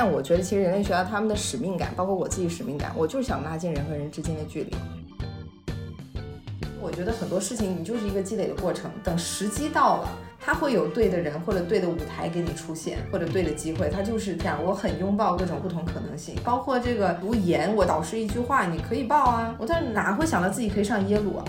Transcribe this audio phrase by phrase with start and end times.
[0.00, 4.72] 但我觉得其实人类学家他们的使命感，包括我自己使命感，我就是想拉近人和人之间的距离。
[6.80, 10.08] 我觉得很多事情你就是一个积累的过程，等时机到了，
[10.38, 14.62] 他会有对的人或者对的舞台给你出现，或者对的机会，他就是这样。
[14.64, 21.44] 我很拥抱各种不同可能性，包括这个读研，我导师一句话你可以报啊，我但哪会想到自己可以上耶鲁啊？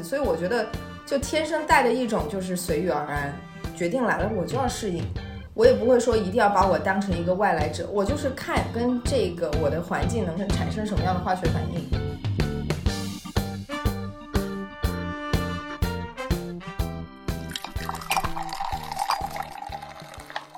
[0.00, 0.64] 所以我觉得
[1.04, 3.34] 就天生带着一种就是随遇而安，
[3.76, 5.02] 决定来了我就要适应，
[5.54, 11.86] 我也不会说一定要把我当成一个外来者，我就是看跟这个我的环境能产生什么样的化学反应。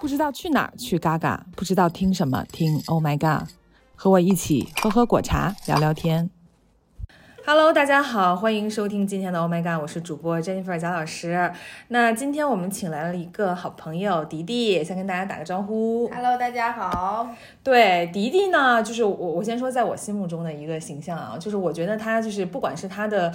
[0.01, 3.49] 不知道去哪儿去嘎嘎，不知道听什么听 Oh my God，
[3.97, 6.31] 和我一起喝喝果茶，聊聊天。
[7.47, 11.53] Hello，大家好，欢迎收听今天的 Oh my God，我是主播 Jennifer 贾老师。
[11.89, 16.09] 那今天我们请来了一个好朋友迪迪，先跟大家打个招呼。
[16.09, 17.29] Hello，大家好。
[17.63, 23.31] 对，迪迪呢，就是我我先说，在我心目中的一个形象啊，就是我觉得他就是不管是他的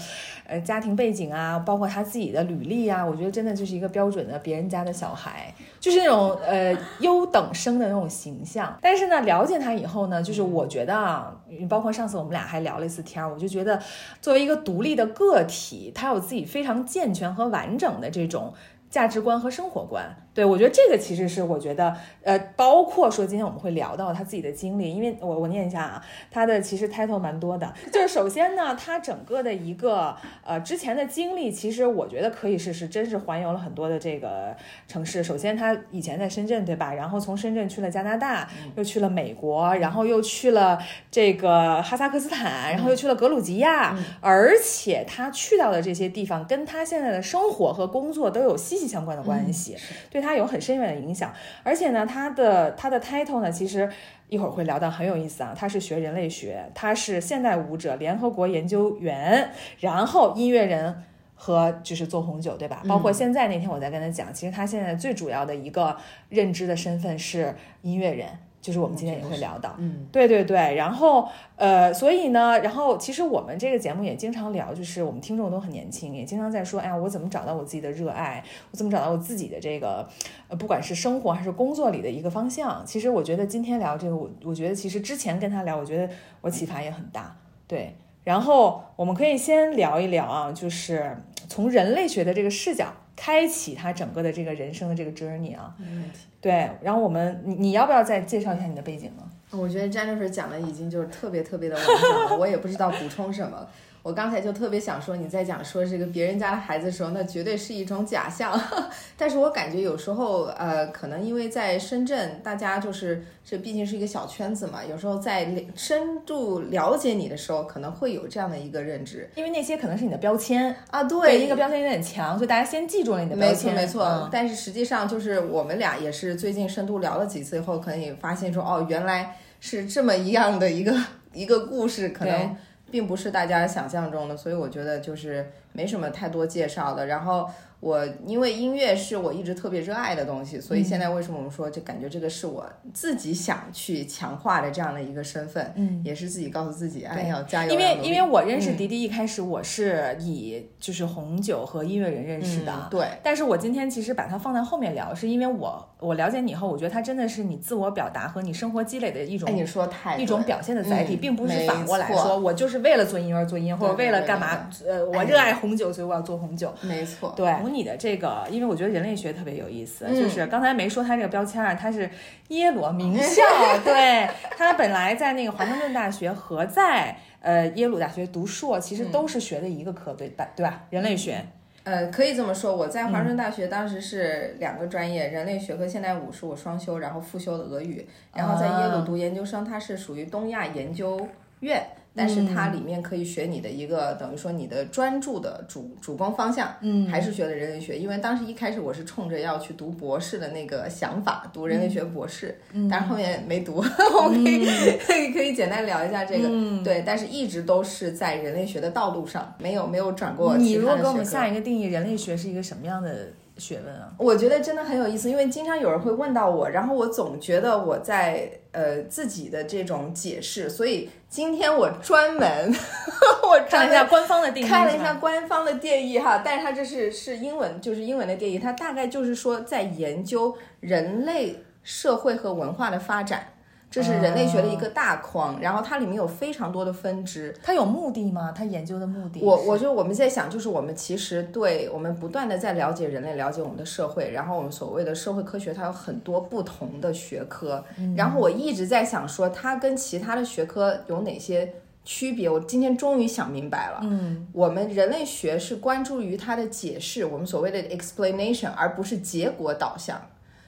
[0.48, 8.76] 呃家庭背景啊，包括他自己的履历啊，我觉得真的就是一个标准的别人家的小孩，就是那种呃优等生的那种形象。
[8.82, 11.32] 但是呢，了解他以后呢，就是我觉得啊，
[11.70, 13.80] 包括上次我们俩还聊了一次天儿，我就觉得
[14.22, 18.54] 作为一个独立的个体，他有自己非常健全和完整的这种。
[18.90, 34.56] 价值观和生活观，对我觉得这个其实是我觉得，呃，包括说今天我们会聊到他自己的经历，因为我我念一下啊，他的其实 title 蛮多的，就是首先呢，他整个的一个呃之前的经历，其实我觉得可以是是真是环游了很多的这个
[34.88, 35.24] 城市。
[35.24, 36.94] 首先他以前在深圳对吧？
[36.94, 40.80] 然后从深圳去了加拿大，又去了美国，然后又去了
[41.12, 49.76] 这个哈萨克斯坦，然后又去了格鲁吉亚，而且他去到的这些地方跟他现在的生活和工作都有息息相关的关系，
[50.10, 51.34] 对他有很深远的影响。
[51.64, 53.90] 而且呢，他的他的 title 呢，其实
[54.28, 55.54] 一会儿会聊到，很有意思啊。
[55.58, 61.04] 他是学人类学，他是现代舞者联合国研究员，然后音乐人。
[61.42, 62.84] 和就是做红酒，对吧？
[62.86, 65.96] 包括现在那天我在跟他讲，其实他现在最主要的一个
[66.28, 68.28] 认知的身份是音乐人，
[68.62, 69.76] 就是我们今天也会聊到。
[69.78, 78.44] 嗯，对对对，然后呃，所以呢，然后其实我们这个节目也经常聊，就是我们听众都很年轻，也经常在说，哎呀，我怎么找到我自己的热爱？
[78.72, 80.08] 我怎么找到我自己的这个
[80.50, 82.84] 呃，不管是生活还是工作里的一个方向？
[82.86, 87.36] 其实我觉得今天聊这个，我我觉得其实之前跟他聊，我觉得我启发也很大。
[87.68, 91.16] 对，然后我们可以先聊一聊啊，就是
[91.48, 92.88] 从人类学的这个视角。
[93.20, 96.20] 开启他整个的这个人生的这个 journey 啊，没问题。
[96.40, 99.24] 对，然后我们你你要不要再介绍一下你的背景呢？
[99.52, 101.96] 我觉得 Jennifer 讲的已经就是特别特别的完整
[102.30, 103.68] 了，我也不知道补充什么。
[104.02, 108.60] 我刚才就特别想说，你在讲说这个别人家的孩子的时候，那绝对是一种假象。
[109.18, 119.30] 但是我感觉有时候，呃，可能因为在深圳，大家就是这毕竟是一个小圈子嘛，有时候在深度了解你的时候，可能会有这样的一个认知。
[119.36, 123.76] 因为那些可能是你的标签啊，对，一个标签有点强，所以大家先记住了你的标签。
[123.76, 124.24] 没错，没错。
[124.24, 130.96] 嗯、但是实际上，就是我们俩也是最近深度聊了几次以后，可能也发现说，哦，原来是这么一样的一个
[131.34, 132.56] 一个故事，可能。
[132.92, 137.08] 并不是大家想象中的，所以我觉得就是没什么太多介绍的。
[137.08, 147.72] 然后我因为音乐是我一直特别热爱的东西，所以现在为什么我们说就感觉这个是我自己想去强化的这样的一个身份，嗯，也是自己告诉自己，哎，要加油。
[147.72, 153.08] 因为因为我认识迪迪一开始我是以就是红酒和音乐人认识的，嗯、对。
[153.24, 164.70] 但是我今天其实把它放在后面聊，是因为我我了解你以后，我觉得它真的是你自我表达和你生活积累的一种，哎，你说太一种表现的载体，嗯、并不是反过来说我就是为了做音乐而做音乐，或者为了干嘛？
[164.86, 166.74] 呃，我热爱红酒，所以我要做红酒。
[166.82, 167.50] 没错，对。
[167.70, 172.10] 从你的这个，因为我觉得人类学特别有意思，嗯、就是刚才没说他这个标签啊，他是
[172.48, 173.44] 耶鲁名校，
[173.86, 180.50] 对他本来在那个华盛顿大学和在呃耶鲁大学读硕，其实都是学的一个科，对吧？
[180.56, 180.84] 对吧？
[180.90, 181.46] 人类学。
[181.84, 191.28] 呃，可以这么说，我在华嗯盛顿大学当时是两个专业，人类学和现代舞是我双修，然后复修的俄语，然后在耶啊鲁读研究生，它是属于东亚研究
[191.60, 191.86] 院。
[192.20, 197.98] 但是它里面可以学你的一个，等于说你的专注的主主攻方向，嗯，还是学的人类学。
[197.98, 203.76] 因为当时一开始我是冲着要去读博士的那个想法，读人类学博士，嗯、但是后面没读。
[204.22, 204.66] 我们可以、
[204.98, 207.02] 可以可以简单聊一下这个，嗯、对。
[207.06, 210.58] 但是一直都是在人类学的道路上，没有没有转过。
[210.58, 213.28] 你如果给我们下一个定义，人类学是一个什么样的？
[213.60, 222.74] 学问啊，我觉得真的很有意思，因为经常有人会问到我，然后我总觉得我在呃自己的这种解释，所以今天我专门
[223.44, 233.54] 我看了一下官方的定义，看了一下官方的定义哈，但是它这是是英文，就是英文的定义，它大概就是说在研究人类社会和文化的发展。
[233.92, 237.56] 这是人类学的一个大框，然后它里面有非常多的分支。
[237.64, 238.52] 它有目的吗？
[238.56, 239.42] 它研究的目的？
[239.42, 247.84] 我我就我们在想，就是我们其实对我们不断的在了解人类，了解我们的社会，然后我们所谓的社会科学，它有很多不同的学科。
[248.16, 251.74] 然后我一直在想说，它跟其他的学科有哪些
[252.06, 252.48] 区别？
[252.48, 254.02] 我今天终于想明白了。
[254.04, 260.22] 嗯，我们人类学是关注于它的解释，我们所谓的 explanation，而不是结果导向。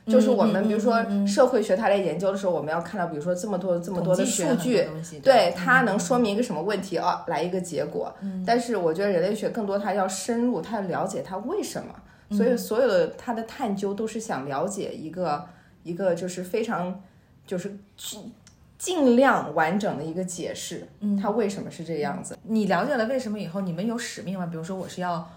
[0.07, 4.87] 就是我们比如说社会学，它在研究的时候，我们要看到，比如说这么多这么多的数据，
[5.21, 8.13] 对它能说明一个什么问题啊，来一个结果。
[8.45, 11.93] 但是我觉得人类学更多，它要深入，它要了解它为什么。
[12.35, 15.45] 所以所有的它的探究都是想了解一个
[15.83, 17.01] 一个就是非常
[17.45, 18.31] 就是尽
[18.77, 20.87] 尽量完整的一个解释，
[21.21, 22.37] 它为什么是这个样子。
[22.43, 24.47] 你了解了为什么以后，你们有使命吗？
[24.47, 25.29] 比如说我是要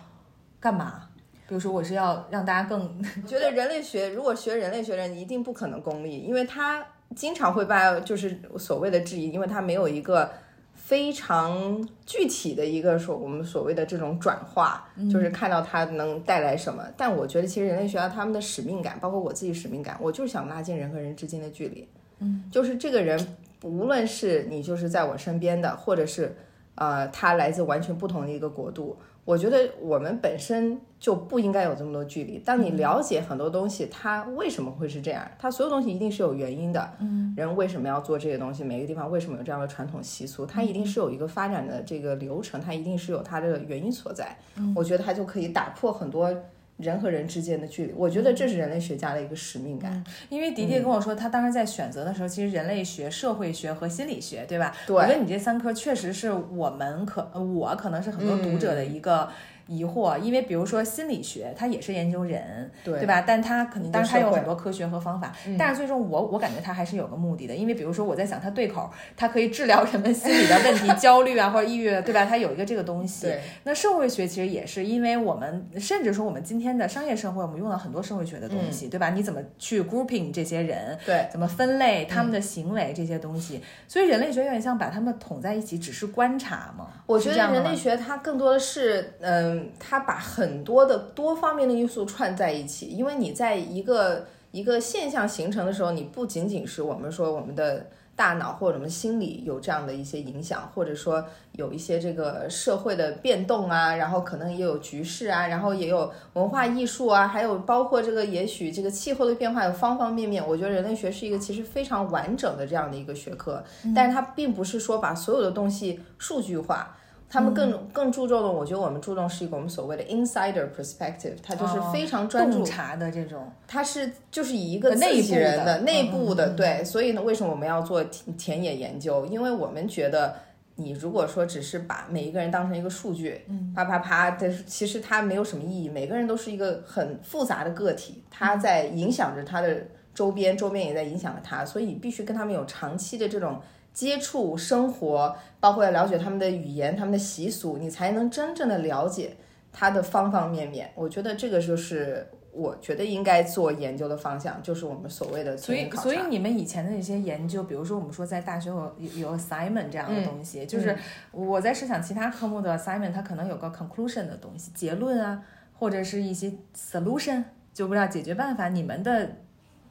[0.59, 1.11] 干嘛？
[1.47, 10.31] 比如说，我是要让大家更 觉得人类学，如果学人类学的人一定不可能功利，因为他经常会把就是所谓的质疑，因为他没有一个
[10.75, 16.83] 非常具体的一个说我们所谓的这种转化，就是看到它能带来什么。
[16.97, 21.87] 但我觉得其实人类学家他们的使命感，包括我自己使命感，我就是想拉近人和人之间的距离。
[22.21, 26.35] 嗯，就是这个人，无论是你就是在我身边的，或者是
[26.75, 28.97] 呃他来自完全不同的一个国度。
[29.25, 32.39] 我觉得我们本身就不应该有这么多距离。
[32.39, 35.27] 当你了解很多东西，它为什么会是这样？
[35.39, 36.93] 它所有东西一定是有原因的。
[37.01, 38.63] 嗯，人为什么要做这些东西？
[38.63, 40.45] 每个地方为什么有这样的传统习俗？
[40.45, 44.37] 它一定是有一个发展的这个流程，它一定是有它的原因所在。
[44.77, 46.31] 我觉得它就可以打破很多。
[46.77, 50.03] 人和人之间的距离，我觉得这是人类学家的一个使命感。
[50.29, 54.75] 因为迪迪跟我说，他当时在选择的时候，其实人类学、社会学和心理学，对吧？
[54.87, 54.97] 对。
[54.97, 59.29] 我觉得你这三科确实是我们可，我可能是很多读者的一个。
[59.67, 63.25] 疑惑，因为比如说心理学，它也是研究人，对对吧？
[63.27, 72.25] 但它可能，当然它有很多科学和方法，但是最终我我感觉它还是有个目的的，因为比如说我在想，它对口，它可以治疗人们心理的问题， 焦虑啊或者抑郁，对吧？
[72.25, 73.33] 它有一个这个东西。
[73.65, 79.11] 那社会学其实也是，因为我们甚至说我们今天的商业社会，我们用了很多社会学的东西，对吧？
[79.11, 80.99] 你怎么去 grouping 这些人？
[81.07, 81.27] 对。
[81.31, 83.61] 怎么分类他们的行为这些东西？
[83.89, 86.89] 所以人类学有点像把他们统在一起，只是观察嘛？
[87.07, 89.15] 我觉得人类学它更多的是，
[89.55, 90.21] 嗯，它把。
[90.35, 97.87] 很多的多方面的因素串在一起，因为你在一个一个现象形成的时候，你不仅仅是我们说我们的
[98.17, 110.45] 大脑或者我们心理有这样的一些影响，或者说有一些这个社会的变动啊，然后可能也有局势啊，然后也有文化艺术啊，还有包括这个也许这个气候的变化有方方面面。
[110.45, 113.63] 我觉得人类学是一个其实非常完整的这样的一个学科，
[113.95, 116.97] 但是它并不是说把所有的东西数据化。
[117.35, 129.27] 他们更更注重的，我觉得我们注重是一个我们所谓的 insider perspective，它就是非常专注察的这种，它是就是以一个内部人的内部的对，所以呢，为什么我们要做田田野研究？
[129.27, 130.37] 因为我们觉得，
[130.77, 133.45] 你如果说只是把每一个人当成一个数据，
[133.75, 135.89] 啪啪啪，但是其实它没有什么意义。
[135.89, 139.77] 每个人都是一个很复杂的个体，他在影响着他的
[140.15, 143.61] 周边，周边也在影响着他，所以你必须跟他们有长期的这种。
[143.95, 149.37] 接触生活，包括要了解他们的语言、他们的习俗，你才能真正的了解
[149.73, 150.91] 他的方方面面。
[150.97, 155.57] 我觉得这个就是我觉得应该做研究的方向，就是我们所谓的。
[155.57, 160.99] 所以，所以你们以前的那些研究，比如说我们说在大学有有 assignment 这样的东西，就是
[161.31, 165.41] 我在设想其他科目的 assignment，它可能有个 conclusion 的东西，结论啊，
[165.73, 168.69] 或者是一些 solution，就不知道解决办法。
[168.69, 169.31] 你们的。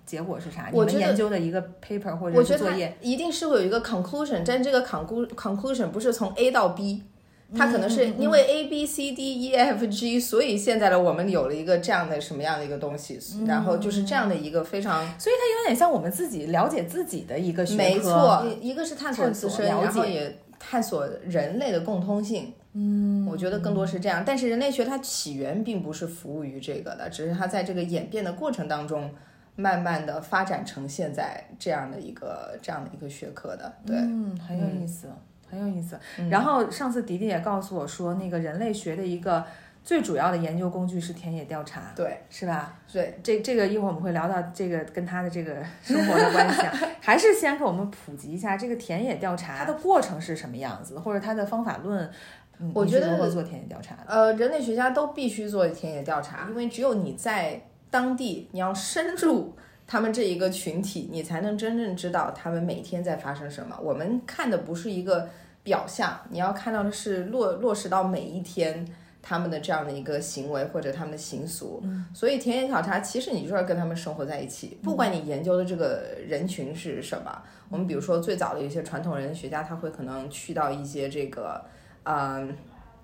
[0.05, 0.69] 结果是啥？
[0.71, 7.03] 你们研究的一个 paper 或者是作业，一定是会有一个 conclusion，但这个 conclusion conclusion 不是从 A 到 B，
[7.55, 17.77] 它可能是因为 A B C D E F G，所以现在的我们有了一个这样的什么样的一个东西，然后就是这样的一个非常，所以它有点像我们自己了解自己的一个学科。
[17.77, 22.53] 没错，一个是探索自身，然后也探索人类的共通性。
[22.73, 24.23] 嗯，我觉得更多是这样。
[24.25, 29.09] 但是人类学它起源并不是服务于这个的，只是它在这个演变的过程当中。
[29.55, 35.07] 慢慢的发展成现在这样的一个这样的一个学科的，对，嗯，很有意思，
[35.47, 35.99] 很有意思。
[36.29, 39.45] 然后上次迪迪也告诉我说，那个人类学的一个
[39.83, 42.79] 最主要的研究工具是田野调查，对，是吧？
[42.91, 46.61] 对，这这个一会儿我们会聊到这个跟他的这个生活的关系，
[46.99, 52.09] 还是先给我们普及一下这个田野调查它的过程是什么样子，或者它的方法论。
[52.73, 53.95] 我觉得如何做田野调查？
[54.07, 57.61] 呃，人类学家都必须做田野调查，因为只有你在。
[57.93, 59.53] 当地你要深入
[59.85, 63.77] 他们这一个群体，你才能真正知道他们每天在发生什么。
[63.79, 65.29] 我们看的不是一个
[65.61, 68.83] 表象，你要看到的是落落实到每一天
[69.21, 71.83] 他们的这样的一个行为或者他们的习俗。
[72.15, 77.43] 所以田野考察其实你就是要跟他们生活在一起，不管你研究的这个人群是什么。
[77.69, 81.63] 我们比如说最早的一些传统人类学家，他会可能去到一些这个，
[82.05, 82.55] 嗯。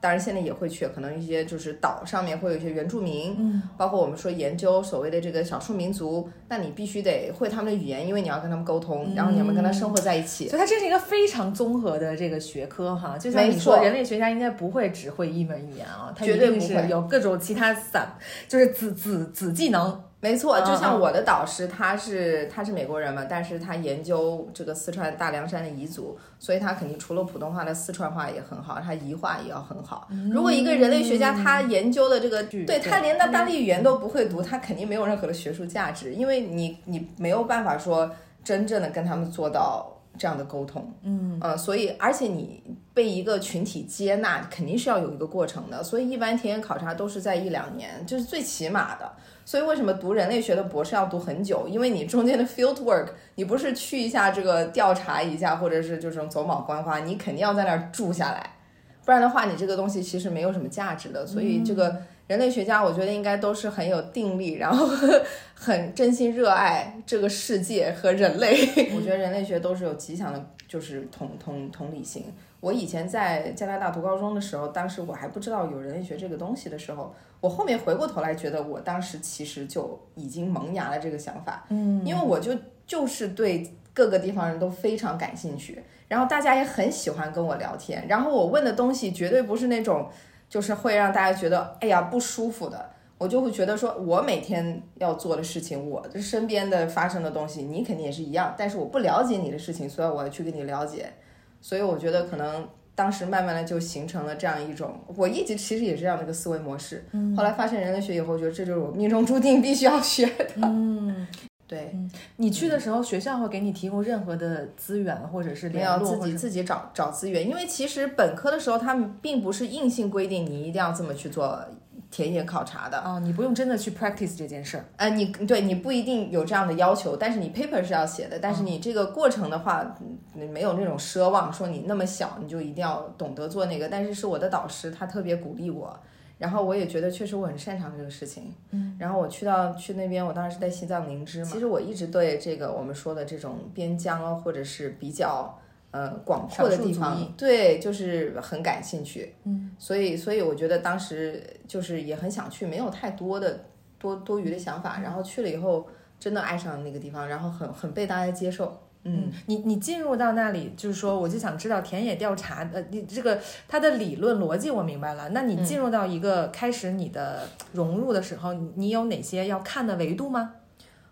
[0.02, 10.48] 当然，现在也会去，可能一些就是岛上面会有一些原住民，嗯，包括我们说研究所谓的这个少数民族，那你必须得会他们的语言，因为你要跟他们沟通，然后你们跟他生活在一起。
[10.48, 18.16] 所以它这是一个非常综合的这个学科哈，就像你说，人类学家应该不会只会一门语言啊，他绝对不会有各种其他散，
[18.48, 20.02] 就是子子子技能。
[20.22, 30.10] 没错，就像我的导师，他是他是美国人嘛，但是他研究这个四川大凉山的彝族，所以他肯定除了普通话的四川话也很好，他彝话也要很好。
[30.32, 38.12] 如果一个人类学家他研究的这个，对他连那当地语言都不会读，他肯定没有任何的学术价值，因为你你没有办法说
[38.44, 40.92] 真正的跟他们做到这样的沟通。
[41.04, 42.64] 嗯呃，所以而且你
[42.94, 49.12] 被一个群体接纳，肯定是要有一个过程的，所以一般田野考察都是在一两年，这是最起码的。
[49.46, 51.68] 所以为什么读人类学的博士要读很久？
[51.68, 58.58] 因为你中间的 field work，你不是去一下这个调查一下，或者是这种走马观花，你肯定要在那儿住下来，
[59.04, 61.26] 不然的话，你这个东西其实没有什么价值的。
[61.26, 62.00] 所以这个
[62.30, 64.88] 人类学家，我觉得应该都是很有定力，然后
[65.56, 68.54] 很真心热爱这个世界和人类。
[68.96, 72.32] 我觉得人类学都是有极强的，就是同同同理心。
[72.60, 81.66] 我以前在加拿大读高中的时候，当时我还不知道有人类学这个东西的时候，我后面回过头来觉得，我当时其实就已经萌芽了这个想法。
[81.70, 82.56] 嗯，因为我就
[82.86, 90.08] 就是对各个地方人都非常感兴趣，然后大家也很喜欢跟我聊天，然后我问的东西绝对不是那种
[90.50, 101.14] 就是会让大家觉得哎呀不舒服的，我就会觉得说我每天要做的事情，我的身边的发生的东西，你肯定也是一样，但是我不了解你的事情，所以我要去跟你了解。
[101.62, 107.06] 所以我觉得可能当时慢慢的就形成了这样一种，我一直其实也是这样的一个思维模式。
[107.12, 110.46] 嗯，后来发现人类学以后，觉得这就是我命中注定必须要学的。
[110.64, 111.28] 嗯，
[111.70, 111.96] 对。
[112.36, 121.64] 你去的时候，学校会给你提供任何的资源，或者是没有自己自己找找资源，因为其实本科的时候他们并不是硬性规定你一定要这么去做。
[122.12, 122.98] 田野考察的。
[122.98, 129.96] 啊，你不用真的去 practice 这件事儿，呃，你对你不一定有这样的要求，但是你 paper 是要写的，但是你这个过程的话，
[130.34, 136.00] 你没有那种奢望说你那么小你就一定要懂得做那个，但是是我的导师他特别鼓励我，
[136.40, 145.56] 然后我也觉得确实我很擅长这个事情，嗯，然后我去到去那边，我当时是在西藏林芝嘛，其实我一直对这个我们说的这种边疆啊，或者是比较。
[145.92, 153.60] 呃，广阔的地方，对，就是很感兴趣，嗯，所以，所以我觉得当时就是也很想去，没有太多的
[153.98, 155.88] 多多余的想法，然后去了以后，
[156.20, 170.54] 真的爱上了那个地方，然后很很被大家接受，嗯，你你进入到那里，就是说，我就想知道田野调查，呃，你这个它的理论逻辑我明白了，那你进入到一个开始你的融入的时候，你有哪些要看的维度吗？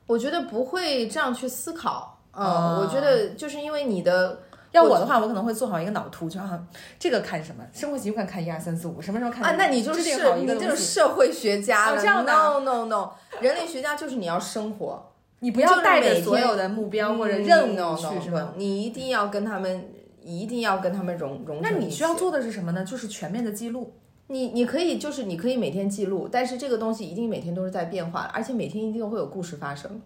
[0.06, 4.39] 我觉得不会这样去思考，嗯，我觉得就是因为你的。
[4.74, 6.67] 要我的话，我可能会做好一个脑图，就好像
[7.00, 9.56] 这个看什么，生活习惯看一二三四五，什么时候看啊？
[9.58, 10.01] 那你就是
[10.36, 11.98] 你就是社会学家了。
[12.00, 18.53] 这样的？No No No，人类学家就是你要生活，你不要带着所有的目标或者任务去，是吧？
[18.58, 19.89] 你一定要跟他们，
[20.22, 21.62] 一定要跟他们融融。
[21.62, 22.84] 那你需要做的是什么呢？
[22.84, 23.94] 就是全面的记录。
[24.29, 30.01] 你你可以就是你可以每天记录，但是这个东西一定每天都是在变化，而且每天一定会有故事发生，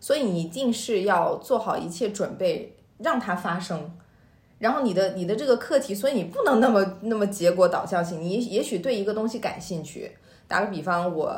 [0.00, 3.90] 所以你一定是要做好一切准备让它发生。
[4.58, 8.22] 然后你的你的这个课题，所以你不能那么那么结果导向性。
[8.22, 10.12] 你也许对一个东西感兴趣。
[10.48, 11.30] 打个比方，我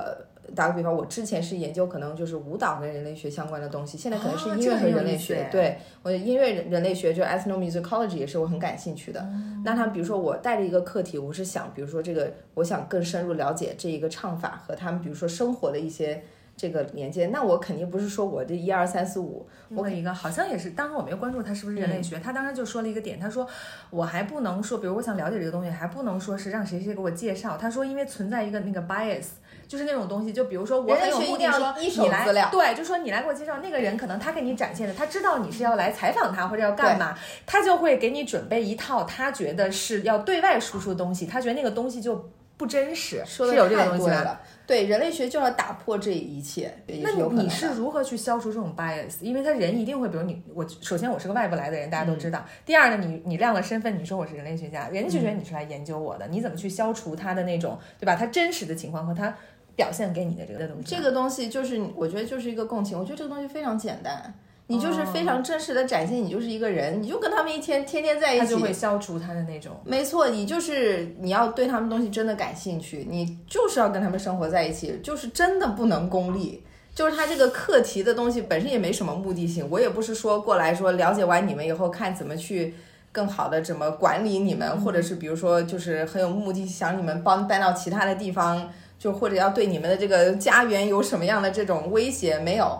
[0.54, 5.48] 打个比方，我之前是研究可能就是舞蹈跟人类学相关的东西，现在可能是音乐和人类学。
[5.50, 9.28] 对，我音乐人类学就 ethnomusicology 也是我很感兴趣的。
[9.64, 16.22] 那他比如说我带着一个课题，我是想，比如说这个，我想更深入了解这一个唱法和他们，比如说生活的一些。
[16.60, 23.46] 这个连接，那我肯定不是说我这一二三四五，我一个好像也是，当时我没有关注他是不是人类学，他当时就说了一个点，他说
[23.90, 29.26] 我还不能说，比如我想了解这个东西，还不能说是让谁谁给我介绍，他说因为存在一个那个 bias，
[29.68, 44.40] 就是那种东西，就比如说我很有目的说你来，对，就说你来给我介绍那个人，可能他给你展现的，他知道你是要来采访他或者要干嘛，他就会给你准备一套他觉得是要对外输出的东西，他觉得那个东西就不真实，说的太对了。
[44.66, 46.70] 对人类学就要打破这一切，
[47.02, 49.14] 那你是如何去消除这种 bias？
[49.22, 52.44] 因为他人一定会，比如你我，首先我是个外部来的人，大家都知道。
[52.66, 56.28] 第二呢，你你亮了身份，你说我是人类学家，人家就觉得你是来研究我的。
[56.28, 58.14] 你怎么去消除他的那种，对吧？
[58.14, 59.34] 他真实的情况和他
[59.78, 62.98] 表现给你的这个东西，这个东西就是我觉得就是一个共情。
[62.98, 64.34] 我觉得这个东西非常简单，
[64.66, 69.72] 你就是非常真实的展现你就是一个人，你就跟他们一天天天在一起，他就会消除他的那种。
[69.84, 76.64] 没错，你就是你要对他们东西真的感兴趣，你就是要跟他们生活在一起，就是真的不能功利。
[76.92, 82.74] 就是他这个课题的东西本身也没什么目的性，我也不是说过来说了解完你们以后看怎么去
[83.12, 92.78] 更好的怎么管理你们，或者是比如说就是很有目的想你们帮搬到其他的地方，就或者要对你们的这个家园有什么样的这种威胁没有，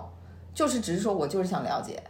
[0.52, 2.02] 就是只是说我就是想了解，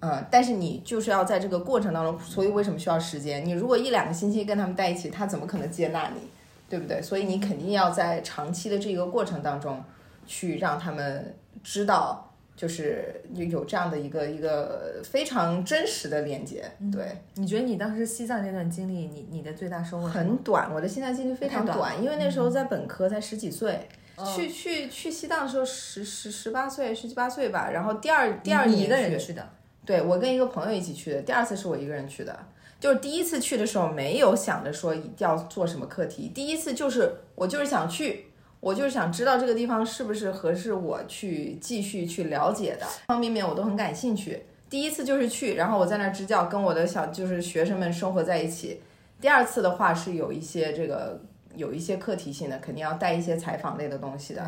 [0.00, 3.44] 嗯，但是你就是要在这个过程当中，所以为什么需要时间？
[3.44, 6.20] 你如果一两个星期跟他们在一起，他怎么可能接纳你，
[6.68, 7.00] 对不对？
[7.00, 9.82] 所以你肯定要在长期的这个过程当中
[10.26, 11.34] 去让他们。
[11.64, 12.25] 知道，
[12.56, 16.64] 就是有有这样的一个一个非常真实的连接。
[16.90, 20.72] 对，你觉得你当时西藏这段经历，你你的最大收获很短。
[20.72, 23.86] 我的西藏经历非常短，因为那时候在本科，才十几岁，
[24.34, 27.70] 去去去西藏的时候十十十八岁，十七八岁吧。
[27.70, 29.46] 然后第二第二年一个人去的，
[29.84, 31.20] 对我跟一个朋友一起去的。
[31.20, 32.38] 第二次是我一个人去的，
[32.80, 38.26] 就是第一次去的时候没有想着说一定要做什么课题，第一次就是我就是想去。
[38.60, 44.42] 我就是想知道这个地方是不是合适我去继续去了解的，方方面面我都很感兴趣。
[44.68, 48.80] 第一次就是去，然后我在那儿支教，跟我的小就是学生们生活在一起。
[49.20, 51.20] 第二次的话是有一些这个
[51.54, 54.44] 有一些课题性的，肯定要带一些采访类的东西的。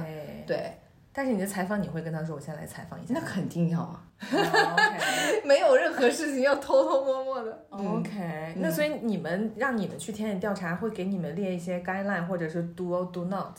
[0.47, 0.73] 对，
[1.13, 3.15] 但是你的采访你会跟他说，我先来采访一下。
[3.15, 4.03] 那肯定要啊，
[5.45, 7.65] 没有任何事情要偷偷摸摸的。
[7.71, 13.57] OK，那所以你们让你们去田野调查，会给你们列一些 guideline，或者是 do or do not。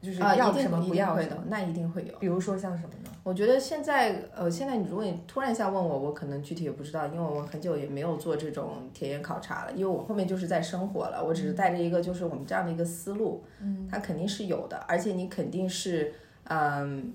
[0.00, 2.18] 就是要什么不要的，那一定会有。
[2.18, 3.10] 比如说像什么呢？
[3.22, 9.72] 我觉得现在，呃，现在你如果你突然一下问我，我可能具体也不知道，因为我很久也没有做这种田野考察了。
[9.72, 16.14] 因为我后面就是在生活了，我只是带着一个就是我们这样的一个思路，嗯，它肯定是有的，而且你肯定是，
[16.44, 17.12] 嗯，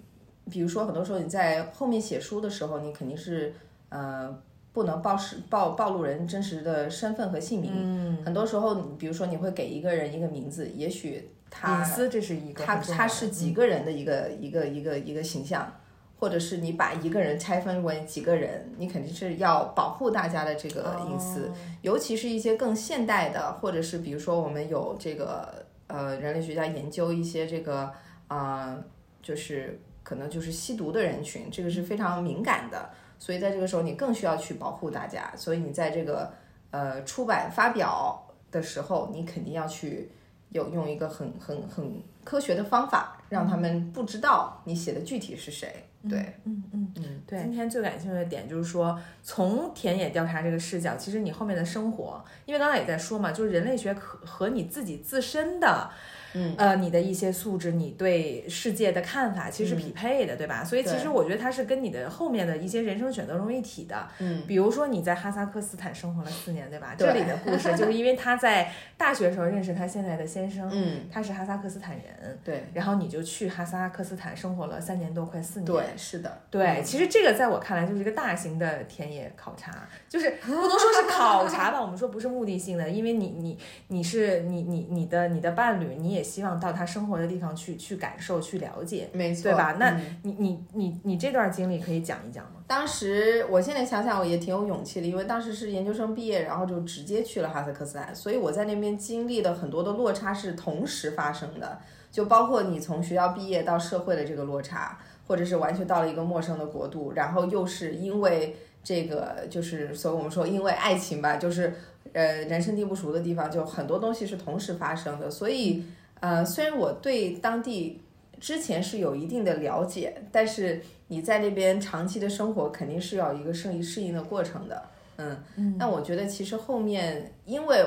[0.52, 3.52] 比如说很多时候你在后面写书的时候，你肯定是，
[3.90, 4.38] 呃，
[4.74, 11.32] 不能暴是暴暴露人真实的身份和姓名，嗯，很多时候，比如说你会给一个人一个名字，也许。
[11.64, 15.72] 隐私这是一个，他他是几个人的一个一个一个一个形象，
[16.20, 21.52] 或者是你把一个人拆分为几个人，你肯定是要保护大家的这个隐私，
[21.82, 27.92] 尤其是一些更现代的，或者是比如说我们有这个呃人类学家研究一些这个
[28.28, 28.78] 啊，
[29.22, 36.32] 就是可能就是吸毒的人群，这个是非常敏感的，所以在这个时候你更需要去保护大家，所以你在这个
[36.72, 40.12] 呃出版发表的时候，你肯定要去。
[40.50, 45.86] 有用一个很很很科学的方法，让他们不知道你写的具体是谁。
[46.08, 47.40] 对，嗯嗯嗯，对。
[47.42, 55.90] 今天最感兴趣的点就是说，从田野调查这个视角，其实你后面的生活，因为刚才也在说嘛，就是人类学和和你自己自身的。
[56.36, 60.64] 嗯，呃，你的一些素质，你对世界的看法，其实是匹配的，对吧？
[60.64, 64.08] 所以其实我觉得它是跟你的后面的一些人生选择融为一体的。
[64.20, 66.94] 嗯，比如说你在哈萨克斯坦生活了四年，对吧？
[66.98, 72.66] 这里的故事就是因为他在大学时候认识他现在的先生，嗯，他是哈萨克斯坦人，对。
[72.74, 75.66] 然后你就去哈萨克斯坦生活了三年多，快四年。
[75.66, 76.82] 对，是的，对。
[76.84, 87.06] 其实这个在我看来就是一个大型的田野考察，就是不能说是考察吧，我们说不是目的性的，因为你你你是你你你的你的伴侣，你也希望到他生。
[87.06, 89.76] 活的地方去去感受去了解，没错，对吧？
[89.80, 92.54] 那你你你你这段经历可以讲一讲吗？
[92.66, 101.78] 当时我现在想想，我也挺有勇气的，因为当时是研究生毕业，然后就直接去了哈萨克斯坦，所以我在那边经历的很多的落差是同时发生的，
[102.12, 111.76] 就包括你从学校毕业到社会的这个落差，或者是完全到了一个陌生的国度，然后又是因为这个，就是所以我们说因为爱情吧，就是
[112.14, 115.86] 呃人生地不熟的地方，就很多东西是同时发生的，所以。
[116.26, 118.02] 呃，虽然我对当地
[118.40, 124.90] 之前是有一定的了解，但是你在那边长期的生活肯定是要一个适应适应的过程的。
[125.18, 125.76] 嗯嗯。
[125.78, 127.86] 那我觉得其实后面，因为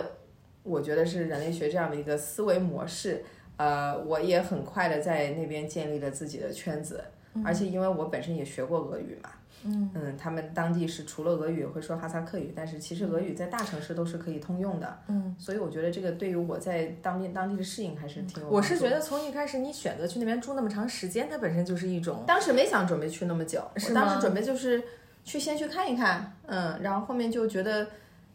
[0.62, 3.24] 我觉得是人类学这样的一个思维模式，
[3.56, 7.02] 呃，我也很快的在那边建立了自己的圈子，
[7.44, 9.30] 而且因为我本身也学过俄语嘛。
[9.64, 14.98] 嗯嗯，他们当地是除了俄语会说哈萨克语，但是其实俄语在大城市都是可以通用的。
[15.08, 18.48] 嗯，所以我觉得这个对于我在当地当地的适应还是挺有。
[18.48, 22.22] 我是觉得从一开始你选择去那边住那么长时间，它本身就是一种。
[22.26, 24.82] 当时没想准备去那么久，我当时准备就是
[25.24, 27.86] 去先去看一看，嗯，然后后面就觉得，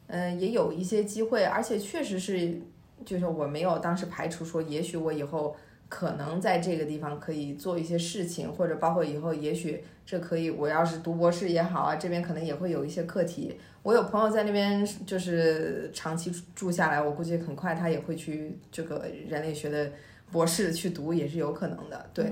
[0.07, 2.59] 嗯，也有一些机会，而且确实是，
[3.05, 5.55] 就是我没有当时排除说，也许我以后。
[5.93, 13.55] 可能在这个地方可以做一些事情，或者包括以后，也许这可以，我要是读博士也好啊，这边可能也会有一些课题。
[13.83, 19.91] 我有朋友在那边，就是长期住下来，我估计很快他也会去这个人类学的
[20.31, 22.09] 博士去读，也是有可能的。
[22.11, 22.25] 对，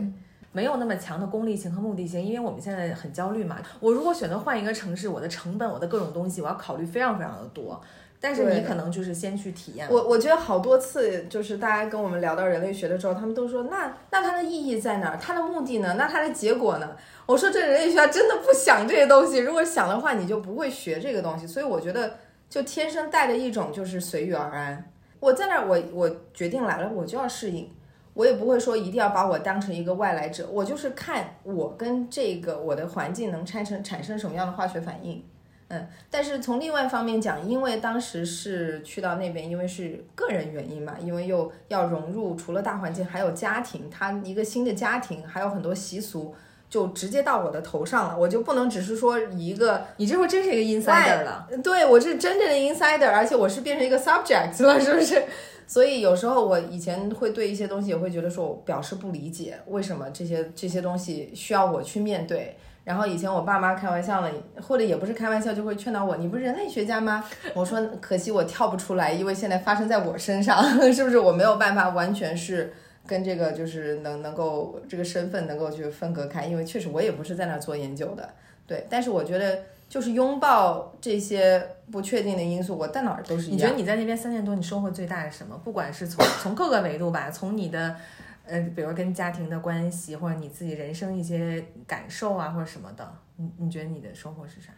[0.52, 3.60] 没有那么强的功利性和目的性，因为我们现在很焦虑嘛。
[3.80, 7.80] 我如果选择换一个城市，我的成本、我的各种东西，我要考虑非常非常的多。
[8.23, 9.88] 但是你可能就是先去体验。
[9.89, 15.17] 我我觉得好多次，就是大家跟我们聊到人类学的时候，他们都说，那那它的意义在哪儿？
[15.19, 15.95] 它的目的呢？
[15.97, 16.95] 那它的结果呢？
[17.25, 19.39] 我说这人类学家真的不想这些东西。
[19.39, 21.47] 如果想的话，你就不会学这个东西。
[21.47, 22.13] 所以我觉得，
[22.47, 24.91] 就天生带着一种就是随遇而安。
[25.19, 27.67] 我在那儿，我我决定来了，我就要适应。
[28.13, 35.23] 我也不会说一定要把我当成一个外来者，我就是看我跟这个我的环境能产生产生什么样的化学反应。
[35.71, 46.36] 嗯，但是从另外一方面讲，因为当时是去到那边，因为是个人原因嘛，因为又要融入，除了大环境，还有家庭，他一个新的家庭，还有很多习俗，
[46.69, 55.23] 就直接到我的头上了，我就不能只是说一个，你这回真是一个 insider 了，对我是真正的 insider，而且我是变成一个 subject 了，是不是？
[55.65, 62.57] 所以有时候我以前会对一些东西也会觉得说，我表示不理解，为什么这些这些东西需要我去面对。
[62.84, 71.20] 然后以前我爸妈开玩笑了，或者也不是开玩笑，就会劝导我：“你不是人类学家吗？”我说：“可惜我跳不出来，因为现在发生在我身上，是不是？
[71.20, 72.74] 我没有办法完全是
[73.06, 78.28] 跟这个就是能能够这个身份能够去分隔开，因为确实我也不是在那做研究的。
[78.65, 83.58] 对，但是我觉得就是拥抱这些不确定的因素，我在哪儿都是一样。
[83.58, 85.56] 你觉得你在那边三年多，你收获最大是什么？
[85.63, 87.96] 不管是从从各个维度吧，从你的。
[88.45, 94.73] 呃，比如跟家庭的关系，或者你自己人生一些感受啊，或者什么的，你你觉得你的收获是啥？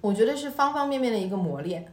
[0.00, 1.86] 我觉得是方方面面的一个磨练，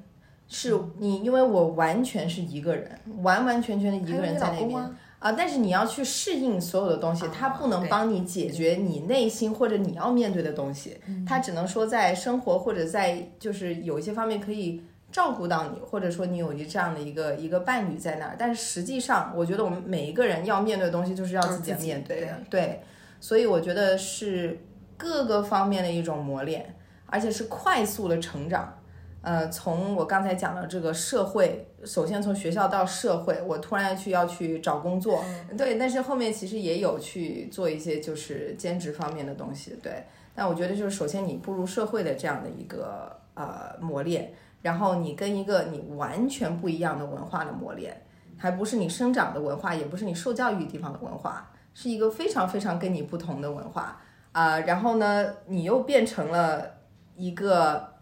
[0.47, 4.79] 是你，因为我完全是一个人，完完全全的一个人在那边
[5.19, 5.31] 啊。
[5.31, 14.83] 但是你要去适应所有的东西，它不能帮你解决你内心或者你要面对的东西，它只能说在生活或者在就是有一些方面可以。
[15.15, 22.27] 照顾到你，或者说你有一这样的一个一个伴侣在那儿，但是实际上，我觉得我们每一个人要面对的东西，就是要自己面对的。
[22.49, 22.81] 对，
[23.21, 24.59] 所以我觉得是
[24.97, 26.75] 各个方面的一种磨练，
[27.05, 28.77] 而且是快速的成长。
[29.21, 35.23] 呃，从我刚才讲的这个社会，首先从学校到社会，我突然去要去找工作，
[35.57, 40.03] 对，但是后面其实也有去做一些就是兼职方面的东西，对。
[40.35, 44.33] 但我觉得就是首先你步入社会的这样的一个呃磨练。
[44.65, 48.01] 然后你跟一个你完全不一样的文化的磨练，
[48.35, 54.01] 还不是你生长的文化，也不是你受教育地方的文化，是一个非常非常跟你不同的文化
[54.31, 54.61] 啊。
[54.61, 56.77] 然后呢，你又变成了
[57.15, 57.93] 一个，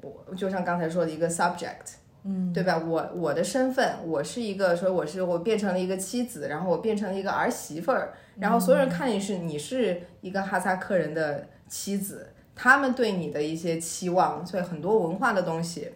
[0.00, 2.78] 我就像刚才说的一个 subject，嗯，对吧？
[2.78, 15.90] 我我的身份，我是一个说我是我变成了一个妻子，然后我变成了一个儿媳妇儿，然后所有人看你是你是一个哈萨克人的妻子，他们对你的一些期望，所以很多文化的东西。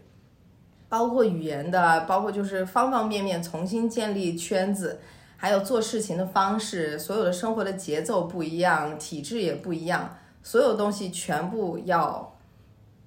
[0.88, 5.01] 包括语言的，包括就是方方面面重新建立圈子，
[5.37, 12.37] 还有做事情的方式，所有的生活的节奏不一样，体质也不一样，所有东西全部要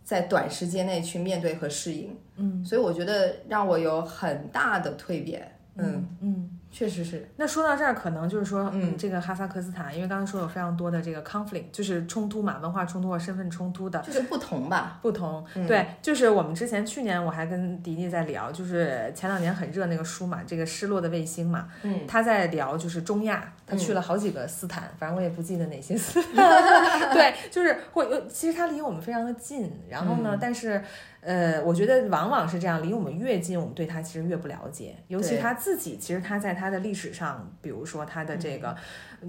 [0.03, 2.17] 在短时间内去面对和适应。
[2.35, 5.57] 嗯，所以我觉得让我有很大的蜕变。
[5.75, 6.58] 嗯嗯。
[6.71, 7.27] 确实是。
[7.37, 14.99] 那说到这儿，可能就是说，嗯，这个哈萨克斯坦，因为刚才说有非常多的这个 conflict，就是冲突嘛，文化冲突或身份冲突的，就是不同吧？
[15.01, 15.43] 不同。
[15.67, 27.09] 对，就是我们之前去年我还跟迪迪在聊，就是前两年很热那个书嘛，这个失落的卫星嘛，嗯，他在聊就是中亚，他去了好几个斯坦，反正我也不记得哪些斯 坦。
[27.13, 30.83] 对，就是会，其实他离我们非常的近，然后呢，但是。
[31.21, 34.95] 呃，我觉得往往是这样，离我们越近，我们对他其实越不了解。
[35.07, 38.75] 尤其他自己，其实他在他的历史上，比如说他的这个，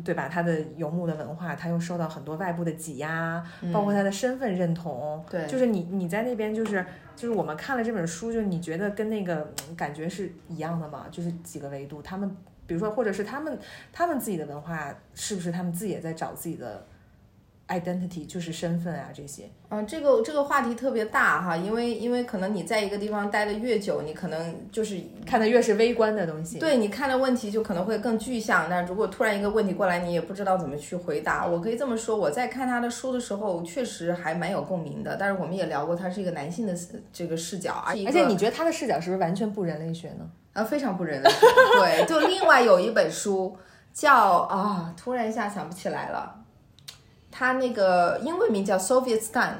[0.05, 0.29] 对吧？
[0.29, 5.25] 他的游牧的文化，他又受到很多外部的挤压，包括他的身份认同。
[5.29, 6.85] 对，就是你你在那边，就是
[7.17, 11.07] 就是我们看了这本书，就你觉得跟那个感觉是一样的吗？
[11.11, 12.31] 就是几个维度，他们
[12.67, 13.59] 比如说，或者是他们
[13.93, 16.87] 他们自己的文化，是不是他们自己也在找自己的
[17.71, 19.45] ？identity 就是身份啊，这些。
[19.71, 26.59] 嗯，这个这个话题特别大哈，因为因为可能你在一个地方待的越久，你可能就是看的越是微观的东西。
[26.59, 28.69] 对你看的问题就可能会更具象。
[28.69, 31.47] 那如果突然一个问题过来，你也不知道怎么去回答。
[31.47, 35.17] 我可以这么说，我在看他的书的时候，确实还蛮有共鸣的。
[35.17, 36.75] 但是我们也聊过，他是一个男性的
[37.13, 40.29] 这个视角，而而且你觉得他的视角是不是完全不人类学呢？
[40.53, 41.31] 啊，非常不人类。
[41.79, 43.57] 对，就另外有一本书
[43.93, 46.39] 叫啊，突然一下想不起来了。
[47.41, 49.53] 他那个英文名叫 Soviet Stan，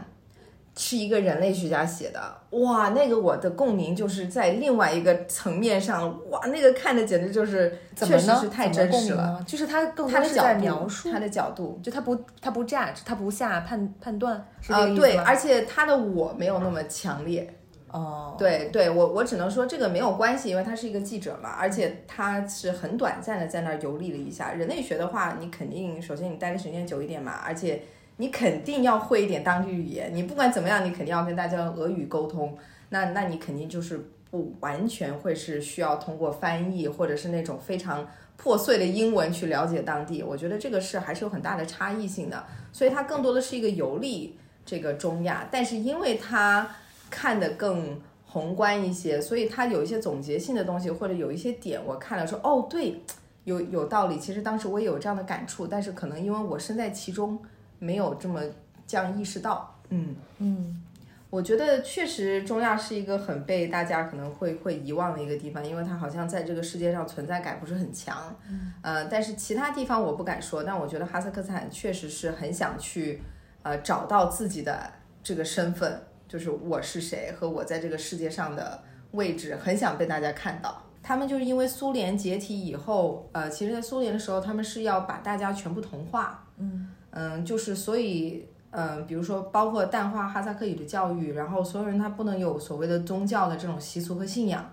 [0.77, 2.21] 是一个人类学家写的。
[2.51, 6.15] 哇，那个我的共鸣就是在另外一个层面上。
[6.29, 9.43] 哇，那个看的简直就是，确实是太真实了。
[9.47, 14.37] 就是他更他是在描述他的角度，就他不他不 judge，他不下判判断。
[14.69, 17.51] 啊，对，而且他的我没有那么强烈。
[17.93, 24.53] 哦，对对，我我只能说这个没有关系，因为他是一个记者嘛，而且他是很短暂的在那儿游历了一下。
[24.53, 27.83] 人类学的话，你肯定首先你待的时间久一点嘛，而且
[28.19, 30.15] 你肯定要会一点当地语言。
[30.15, 32.57] 你不管怎么样，你肯定要跟大家用俄语沟通，
[32.91, 40.23] 那那你肯定就是不完全会是需要通过翻译或者是那种非常破碎的英文去了解当地。
[40.23, 46.71] 我觉得这个是还是有很大的差异性的，所以它更多的是一个游历这个中亚，但是因为它。
[47.11, 53.03] 看得更宏观一些，所以他有一些总结性的东西，或者有一些点，我看了说，哦，对，
[53.43, 54.19] 有有道理。
[54.21, 57.37] 其实当时我也有这样的感触，但是可能因为我身在其中，
[57.81, 58.41] 没有这么
[58.87, 59.77] 这样意识到。
[59.89, 60.81] 嗯嗯，
[61.29, 68.33] 我觉得确实中亚是一个很被大家可能会会遗忘的一个地方，因为它好像在这个世界上存在感不是很强。
[68.49, 73.21] 嗯，呃，但是其他地方我不敢说，但我觉得哈萨克斯坦确实是很想去，
[73.65, 74.89] 呃，找到自己的
[75.25, 76.01] 这个身份。
[76.31, 80.81] 就是我是谁和我在这个世界上的位置，很想被大家看到。
[81.03, 86.47] 他们就是因为苏联解体以后，呃，其实，在苏联的时候，他们是要把大家全部同化。
[86.59, 94.73] 嗯嗯，就是所以，嗯，比如说，包括淡化哈萨克语的教育，然后所有人他不能有所谓的宗教的这种习俗和信仰。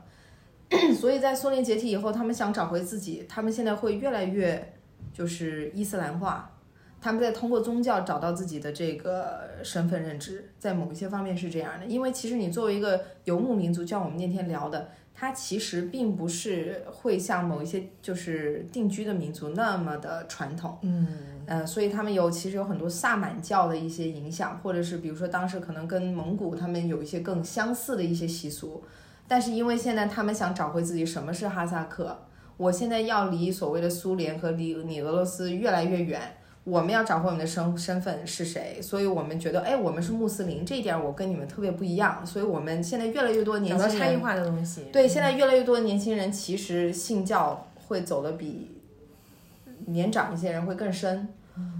[0.99, 4.73] 所以在苏联解体以后，他们想找回自己，他们现在会越来越
[5.11, 6.51] 就是伊斯兰化。
[6.99, 11.85] 他们在通过宗教找到自己的这个身份认知，在某一些方面是这样的。
[11.85, 20.77] 因为其实你作为一个游牧民族，就像我们那天聊的，它其实并不是会像某一些就是定居的民族那么的传统。
[20.81, 21.07] 嗯
[21.45, 28.83] 呃，所以他们有其实有很多萨满教的一些影响，或者是比如说当时可能跟蒙古他们有一些更相似的一些习俗。
[29.29, 32.17] 但是因为现在他们想找回自己什么是哈萨克，
[32.57, 36.21] 我现在要离所谓的苏联和离你俄罗斯越来越远。
[36.69, 42.25] 我们要找回我们的身身份是谁，所以我们觉得，哎，我们是穆斯林，这一点我跟你们特别不一样。
[42.25, 44.81] 所以我们现在越来越多年轻人，差异化的东西。
[44.91, 48.81] 对，现在越来越多的年轻人其实信教会走的比
[49.85, 51.29] 年长一些人会更深。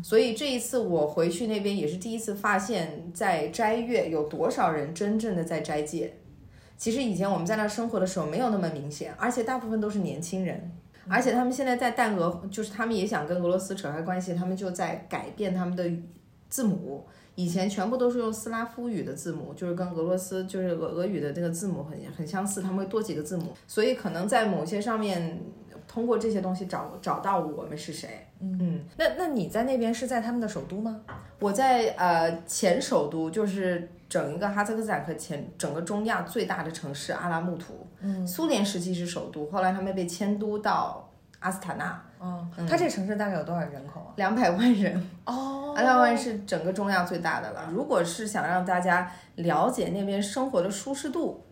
[0.02, 6.14] 所以这一次我回去那边也是第一次发现，在斋月有多少人真正的在斋戒。
[6.78, 10.72] 其实以前我们在那生活的时候没有那么明显，而且大部分都是年轻人。
[11.10, 15.90] 而且他们现在在淡俄，就是他们也想跟俄罗斯扯开关系，他们就在改变他们的
[16.50, 17.06] 字母。
[17.36, 25.40] 以前全部都是用斯拉夫语的字母，就是跟俄罗斯就是俄俄语的那个字母很很相似，他们会多几个字母，所以可能在某些上面
[25.88, 28.28] 通过这些东西找找到我们是谁。
[28.40, 31.02] 嗯，那那你在那边是在他们的首都吗？
[31.40, 37.88] 我在呃前首都，就是整一个哈萨克斯坦和前整个中亚最大的城市阿拉木图。
[38.02, 42.04] 嗯，苏联时期是首都，后来他们被迁都到阿斯塔纳。
[42.20, 44.14] 哦，它这城市大概有多少人口啊？
[44.16, 45.10] 两百万人。
[45.26, 47.70] 哦，两百万是整个中亚最大的了。
[47.72, 51.44] 如果是想让大家了解那边生活的舒适度，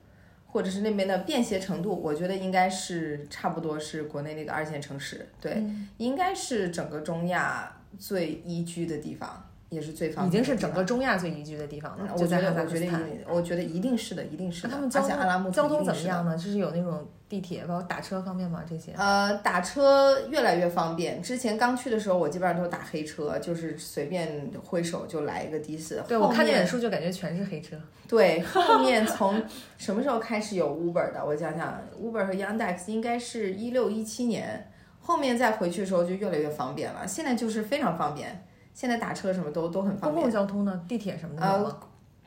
[0.55, 5.27] 或者是那边的便携程度，我觉得应该是差不多是国内那个二线城市。
[5.41, 5.61] 对，
[5.97, 9.49] 应该是整个中亚最宜居的地方。
[9.69, 12.07] 也是最方便，已经是整个中亚最宜居的地方了。
[12.13, 12.87] 我觉得，我觉得，
[13.27, 14.69] 我觉得一定是的，一定是的。
[14.69, 16.37] 他们交通交通怎么样呢？
[16.37, 18.63] 就是有那种地铁，包括打车方便吗？
[18.69, 18.93] 这些？
[18.93, 21.21] 呃，打车越来越方便。
[21.21, 26.01] 之前刚去的时候，我基本上都是打黑车，就是随便挥手就来一个的士。
[26.07, 27.75] 对我看那本书就感觉全是黑车。
[28.07, 29.41] 对，后面从
[29.79, 31.25] 什么时候开始有 Uber 的？
[31.25, 37.07] 我想想，Uber 和 Yandex 应该是一六一七年，后面再回去的时候就越来越方便了。
[37.07, 38.45] 现在就是非常方便。
[38.75, 40.13] 现在打车什么都都很方便。
[40.13, 40.81] 公共交通呢？
[40.85, 41.79] 地铁什么的呃，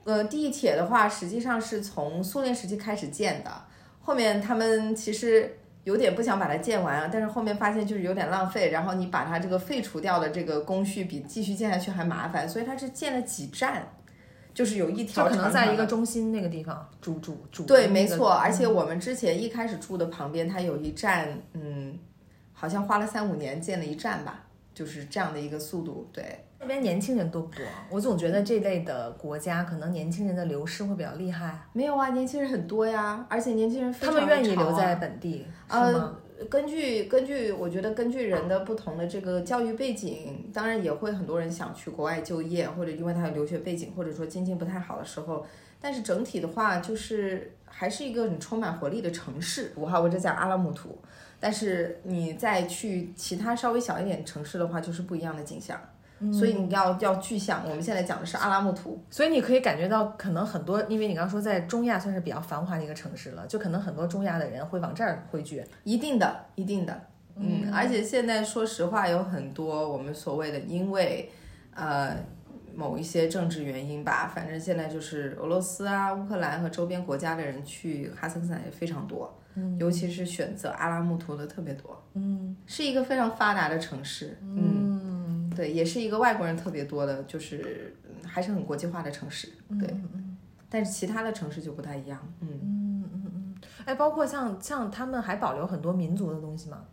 [0.04, 3.50] 呃，地铁的话，实际上是从苏联时期开始建的。
[4.00, 8.70] 后面他们其实有点不想把它建完啊，但是后面发现就是有点浪费。
[8.70, 13.86] 然后你把它这个废除掉的这个工序比继续建下去还麻烦，所以它是建了几站，
[14.54, 15.28] 就是有一条。
[15.28, 17.64] 可能在一个中心那个地方，主主主。
[17.64, 18.32] 对，没错。
[18.32, 21.98] 而且我们之前一开始住的旁边，它有一站，嗯，
[22.54, 24.46] 好像花了三五年建了一站吧。
[24.78, 27.64] 就是这样的一个速度，对那边年轻人多不多？
[27.90, 31.66] 我总觉得这类的国家可能年轻人的流失会比较厉害。
[31.72, 36.16] 没有啊，年轻人很多呀，而且年轻人他们愿意留在本地，呃，
[36.48, 45.44] 根据根据，我觉得根据人的不同的这个教育背景，当然也会很多人想去国外就业，或者因为他有留学背景，或者说经济不太好的时候。
[45.80, 49.72] 但是整体的话，就是还是一个很充满活力的城市。
[49.74, 50.96] 我哈，我只讲阿拉木图。
[51.40, 55.80] 但是你再去其他稍微小一点城市的话，就是不一样的景象。
[56.32, 57.62] 所以你要要具象。
[57.64, 65.64] 我们现在讲的是阿拉木图，所以你可以感觉到，可能很多，因为你刚刚说在中亚算是比较繁华的一个城市了，就可能很多中亚的人会往这儿汇聚。
[65.84, 67.00] 一定的，一定的，
[67.36, 67.72] 嗯。
[67.72, 71.30] 而且现在说实话，有很多我们所谓的，因为
[71.72, 72.16] 呃
[72.78, 79.76] 某一些政治原因吧，反正现在就是俄罗斯啊、乌克兰和周边国家的人去哈萨克斯坦也非常多，嗯。
[79.80, 82.56] 尤其是选择阿拉木图的特别多，嗯。
[82.66, 85.50] 是一个非常发达的城市，嗯，嗯。
[85.56, 89.48] 对，也是一个外国人特别多的，就是嗯还是很国际化的城市，
[89.80, 89.92] 对，
[90.70, 92.48] 但是其他的城市就不太一样，嗯。
[92.62, 93.54] 嗯嗯嗯，
[93.86, 96.84] 哎，包括像像他们还保留很多民族的东西吗？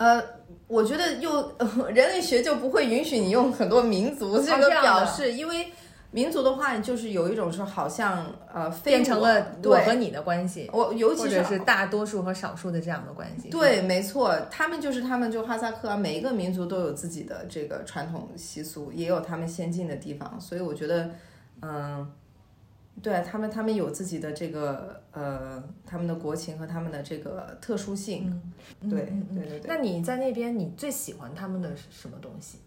[0.00, 0.18] 呃，
[0.66, 5.68] 我觉得又、呃 人类学就不会允许你用很多民族这个表示，因为
[6.10, 13.50] 民族的话，就是有一种说好像呃非变成了我和你的关系，我，尤其者是大多数和少数的这样的关系。
[13.50, 21.10] 对，没错，他们就是他们就哈萨克啊，每一个民族都有自己的这个传统习俗，也有他们先进的地方，所以我觉得，
[21.60, 22.10] 嗯。
[23.02, 28.40] 对他们，他们有自己的这个呃，他们的国情和他们的这个特殊性。
[28.82, 28.90] 对
[29.34, 29.62] 对对对。
[29.66, 32.58] 那你在那边，你最喜欢他们的是什么东西？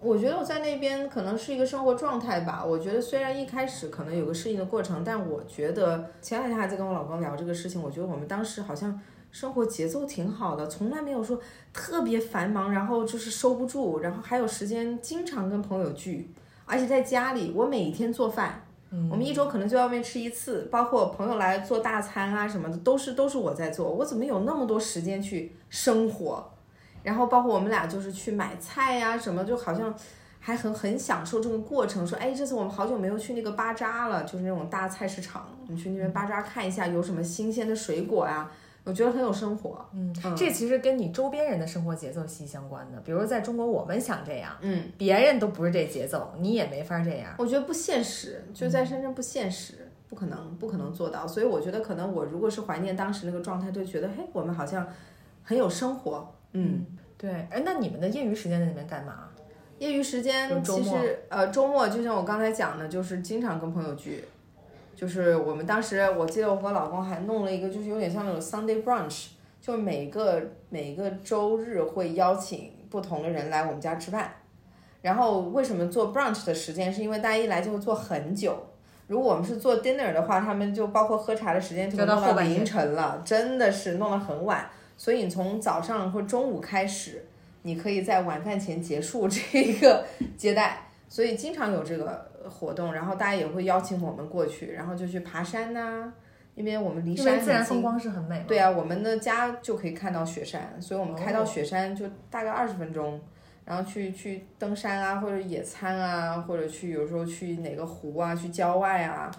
[0.00, 2.64] 我觉得我在那边可能是一个生活状态吧。
[2.64, 9.00] 我觉得虽然一开始可能有个适应的过程，但我觉得前两天还在跟我老公聊这个事情，我觉得我们当时好像
[9.30, 11.40] 生活节奏挺好的，从来没有说
[11.72, 16.32] 特别繁忙，然后就是收不住，然后还有时间经常跟朋友聚，
[16.66, 18.64] 而且在家里我每天做饭。
[19.10, 23.90] 我们一周可能就在外面吃一次，包括朋友来做大餐啊什么的，都是都是我在做。
[23.90, 26.50] 我怎么有那么多时间去生活？
[27.02, 29.92] 然后包括我们俩就是去买菜呀、什么，就好像
[30.38, 32.06] 还很很享受这个过程。
[32.06, 38.48] 说，哎，这次我们好久没有去那个巴扎了，就是那种大菜市场，我们去那边巴扎看一下有什么新鲜的水果呀、
[38.84, 39.84] 我觉得很有生活。
[39.92, 42.98] 嗯，这其实跟你周边人的生活节奏息息相关的。
[43.00, 47.34] 比如在中国，我们想这样，嗯，别人都不是这节奏，你也没法这样。
[47.38, 51.26] 我觉得不现实，就在深圳不现实，不可能，不可能做到。
[51.26, 54.86] 所以我觉得可能我如果是怀念当时那个状态，就觉得，嘿，我们好像
[55.42, 56.34] 很有生活。
[56.52, 56.84] 嗯，
[57.16, 59.28] 对，哎，那你们的业余时间在那边干嘛？
[59.78, 64.24] 业余时间其周末实呃周末就像我刚才讲的，就是经常跟朋友聚，
[64.94, 69.28] 就是我们当时我记得我和老公还弄了一个，就是有点像那种 Sunday brunch，
[69.60, 74.32] 就每个每个周日会邀请不同的人来我们家吃饭。
[75.00, 78.56] 然后为什么做 brunch 的时间，是因为大家一来就会做很久。
[79.08, 84.70] 如果我们是做 dinner 的话，他们就包括喝茶的时间就就到凌晨了，真的是弄得很晚。
[84.96, 87.24] 所以你从早上或中午开始，
[87.62, 89.40] 你可以在晚饭前结束这
[89.80, 90.04] 个
[90.38, 92.92] 接待，所以经常有这个活动。
[92.92, 96.12] 然后大家也会邀请我们过去，然后就去爬山呐、
[96.54, 97.38] 因为我们离山很近。
[97.40, 98.44] 为自然风光是很美。
[98.46, 103.20] 对啊，我们的家就可以看到雪山，所以我们开哦到雪山就大概二十分钟，
[103.64, 109.30] 然后去去登山啊，或者野餐啊，或者去有时候去哪个湖啊，去郊外啊，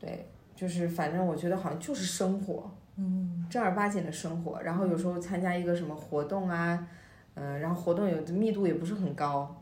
[0.00, 4.60] 对，就是反正我觉得好像就是生活，嗯，正儿八经的生活。
[4.62, 6.86] 然后有时候参加一个什么活动啊，
[7.34, 9.54] 嗯、然后活动有的密度也不是很高。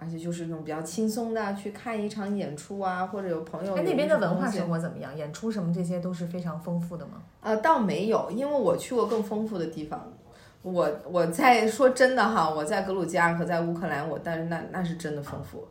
[0.00, 5.14] 而且就是那种比较轻松的，去看一场演出啊，或者有朋友哎，那边的文化生活怎么样？
[5.16, 7.22] 演出什么这些都是非常丰富的吗？
[7.42, 10.10] 呃，倒没有，因为我去过更丰富的地方。
[10.62, 15.66] 我我在说真的哈，我在格鲁吉亚和在乌克兰，我但是那那是真的丰富，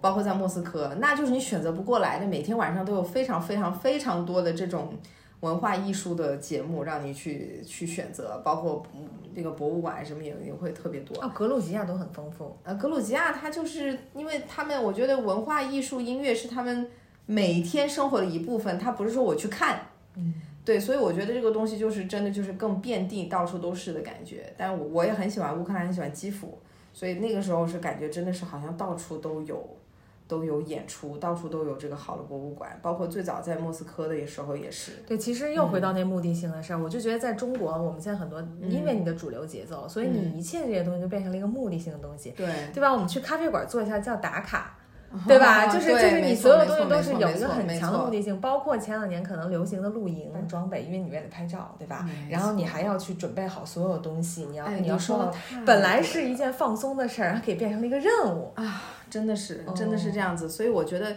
[0.00, 4.94] 包括在莫斯科，那就是你选择不过来的，每天晚上都有非常非常非常多的这种
[5.42, 11.20] 文化艺术的节目让你去去选择，包括嗯这个博物馆什么也也会特别多。
[11.20, 12.56] 哦，格鲁吉亚都很丰富。
[12.62, 16.88] 呃，格鲁吉亚它就是因为他们，我觉得文化艺术、音乐是他们
[17.26, 19.80] 每天生活的一部分，它不是说我去看，
[20.14, 24.52] 嗯，对，所以我觉得这个东西就是真的就是更遍地到处都是的感觉。
[24.56, 26.56] 但我我也很喜欢乌克兰，很喜欢基辅，
[26.92, 29.68] 所以那个时候是感觉真的是好像到处都有。
[30.32, 34.92] 都有演出，到处都有这个好的博物馆，包括最早在莫斯科的时候也是。
[35.06, 42.90] 对，其实又回到那目的性的事儿，我就觉得在中国，我们现在很多嗯因为你的主流节奏，所以你一切这些东西就变成了一个目的性的东西，对，对吧？
[42.90, 44.78] 我们去咖啡馆坐一下叫打卡，
[45.28, 45.66] 对吧？
[45.66, 52.08] 就是就是你所有东西都是有一个很强的目的性，包括前两年可能流行的露营装备，因为你为了拍照，对吧？
[52.30, 55.30] 然后你还要去准备好所有东西，你要哎，你要说
[55.66, 58.82] 本来是一件放松的事儿，它可以变成了一个任务啊。
[59.10, 61.14] 真的是，真的哦是这样子，所以我觉得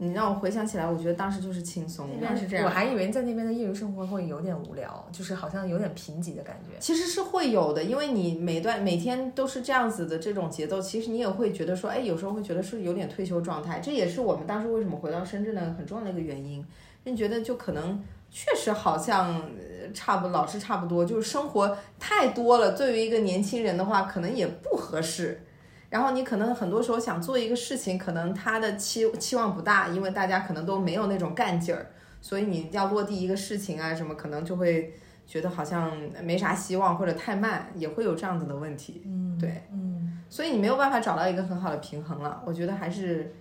[0.00, 2.64] 你让我回想起来，我觉得当时就是轻松，那是这样。
[2.64, 6.78] 我还以为在那边的业余生活会有点无聊，就是好像有点贫瘠的感觉。
[6.78, 13.80] 其实是会有的，因为你每段每天都是这样子的这种节奏，其实你也会觉得说，哎，有时候会觉得是有点退休状态。
[13.80, 16.64] 这也是我们当时为什么回到深圳的很重要的一个原因。
[17.02, 25.42] 你觉得就可能确实好像呃差不老是差不多，就是生活太多了，对于一个年轻人的话，可能也不合适。
[25.90, 31.86] 然后你可能很多时候想做一个事情，可能他的期期望不大，因为大家可能都没有那种干劲儿，
[32.20, 34.92] 所以你要落地一个事情啊什么，可能就会
[35.26, 39.02] 觉得好像没啥希望或者太慢，也会有这样子的问题。
[39.06, 42.42] 嗯，对，嗯，所以你没有办法找到一个很好的平衡了。
[42.44, 43.34] 我觉得还是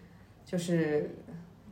[0.46, 1.18] 就是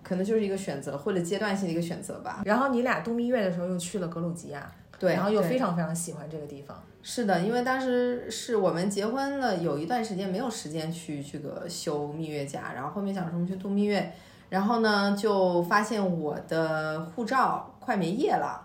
[0.04, 2.42] 可能就是一个选择或者阶段性的一个选择吧。
[2.46, 4.70] 然后你俩度蜜月的时候又去了格鲁吉亚，
[5.00, 6.84] 对，然后又非常非常喜欢这个地方。
[7.08, 14.12] 是的，因为当时是我们结婚了，有一段时间没有时间去这个休蜜月假，然后后面想说去度蜜月，
[14.50, 18.60] 然后呢就发现我的护照快没页了，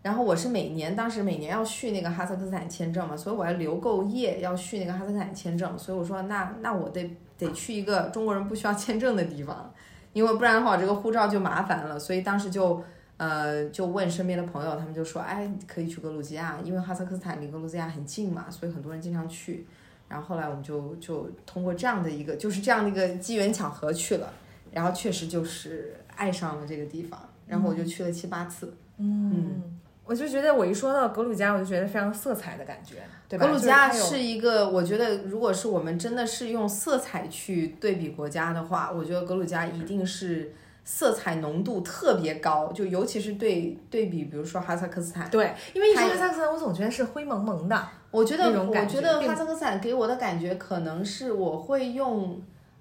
[0.00, 9.70] 然后我是每年当时每年要续那个哈萨克斯坦签证嘛，所以我要留够页要续那个哈萨克斯坦签证，所以我说那那我得得去一个中国人不需要签证的地方，
[10.14, 12.82] 因为不然的话我这个护照就麻烦了，所以当时就。
[13.24, 19.66] 呃，就问身边的朋友，他们就说，哎，可以去格鲁吉亚，因为哈萨克斯坦离格鲁吉亚很近嘛，所以很多人经常去。
[20.06, 24.30] 然后后来我们就就通过这样的一个，就是这样的一个机缘巧合去了，
[24.70, 28.74] 然后确实就是爱上了这个地方，然后我就去了七八次。
[28.98, 29.62] 嗯，
[30.04, 32.96] 我就觉得我一说到格鲁吉亚，我就觉得非常色彩的感觉，
[33.28, 33.46] 对吧？
[33.46, 40.52] 格鲁吉亚是一个，我觉得如果是我们真的是用色彩去对比国家的话，我觉得格鲁吉亚一定是
[40.84, 45.28] 色彩浓度特别高，就尤其是对对比，比如说哈萨克斯坦。
[45.30, 47.88] 对，因为一说它哈萨克斯坦，我总觉得是灰蒙蒙的。
[48.10, 52.38] 我觉得，我觉得哈萨克斯坦给我的感觉可能是我会用，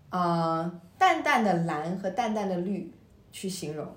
[0.10, 2.92] 呃，淡淡的蓝和淡淡的绿
[3.32, 3.88] 去形容，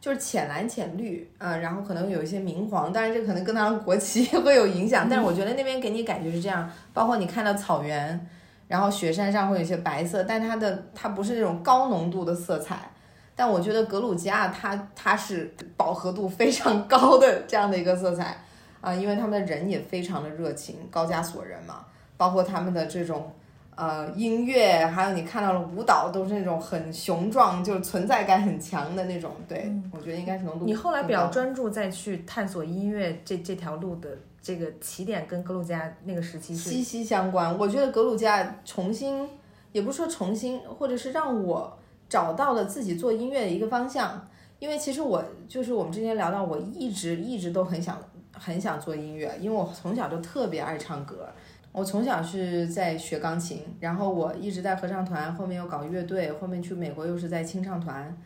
[0.00, 8.28] 就是浅蓝浅绿，呃，然后可能有一些明黄，当然这可能跟它的 国旗会有影响，但是我觉得那边给你感觉是这样，包括你看到草原，
[8.68, 12.90] 然后雪山上会有一些白色，但它的它不是那种高浓度的色彩。
[13.36, 18.42] 但我觉得格鲁吉亚它它是饱和度非常高的这样的一个色彩，
[18.80, 21.84] 啊、因为他们的人也非常的热情，高加索人嘛，
[22.16, 23.30] 包括他们的这种
[23.74, 29.32] 呃音乐，还有你看到了舞蹈，都是那种很雄壮，就是存在感很强的那种。
[29.46, 30.64] 对，我觉得应该是浓度。
[30.64, 34.08] 你后来比较专注再去探索音乐这这条路的
[34.40, 37.58] 这个起点，跟格鲁吉亚那个时期是息息相关。
[37.58, 39.28] 我觉得格鲁吉亚重新，
[39.72, 41.76] 也不是说重新，或者是让我
[42.08, 44.26] 找到了自己做音乐的一个方向。
[44.58, 47.98] 因为其实我就是我们之前聊到，我一直一直都很想
[48.32, 51.28] 很想做音乐，因为我从小就特别爱唱歌。
[51.72, 58.16] 我从小是在学钢琴，然后我一直在合唱团，后面又搞乐队，后面去美国又是在清唱团，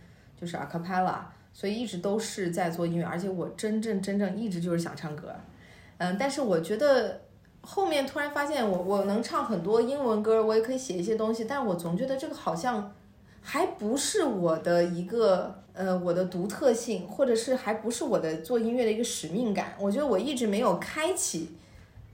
[0.41, 1.17] 就是 a cappella，
[1.53, 5.35] 所以一直都是在做音乐，而且我真正真正一直就是想唱歌。
[5.99, 7.23] 嗯，但是我觉得
[7.61, 12.93] 后面突然发现我我能唱很多英文歌，我也可以写一些东西，但我总觉得这个好像
[13.43, 19.75] 还不是我的一个呃我的独特性，或者是还不是我的做音乐的一个使命感。
[19.79, 21.57] 我觉得我一直没有开启。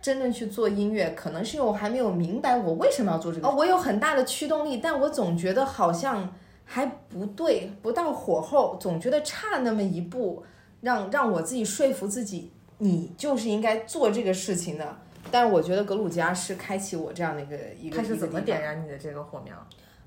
[0.02, 3.48] 真正去做音乐，可能是因为我还没有明白我为什么要做这个。
[3.48, 6.32] 哦，我有很大的驱动力，但我总觉得好像
[6.64, 10.44] 还不对，不到火候，总觉得差那么一步，
[10.82, 14.96] 让让我自己说服自己，你就是应该做这个事情的。
[15.32, 17.96] 但是我觉得格鲁吉亚是开启我这样的一个一个。
[17.96, 19.56] 它是怎么点燃你的这个火苗？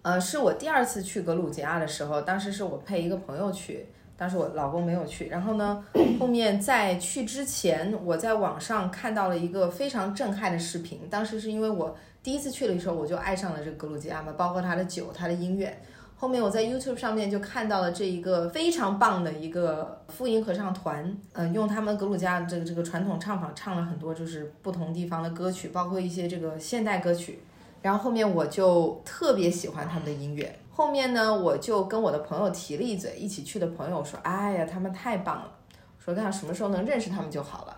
[0.02, 3.86] 呃，是我第二次去格鲁吉亚的时候，当时是我陪一个朋友去，
[4.16, 5.28] 当时我老公没有去。
[5.28, 5.84] 然后呢，
[6.20, 11.02] 后面在去之前，我在网上看到了一个非常震撼的视频。
[11.10, 15.78] 当时是因为我第一次去的时候，我就爱上了这个格鲁吉亚嘛，包括它的酒、它的音乐。
[16.16, 27.39] 后面我在 YouTube 上面就看到了这一个非常棒的一个复音合唱团，嗯、用他们格鲁吉亚这个这个传统唱法唱了很多就是不同地方的歌曲，包括一些这个现代歌曲。
[27.82, 30.60] 然后后面我就特别喜欢他们的音乐。
[30.70, 35.52] 后面呢，我就跟我的朋友提了一嘴，一起去的朋友说：“哎呀，他们太棒了！”
[36.00, 37.78] 说看什么时候能认识他们就好了。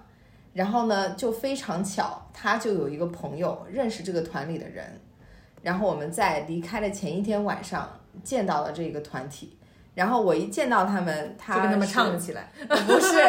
[0.54, 5.00] 然后呢，就非常巧，他就有一个朋友认识这个团里的人，
[5.62, 7.90] 然后我们在离开的前一天晚上
[8.24, 9.58] 见到了这个团体。
[9.94, 12.50] 然后我一见到他们，他就跟他们唱了起来。
[12.68, 13.20] 不是，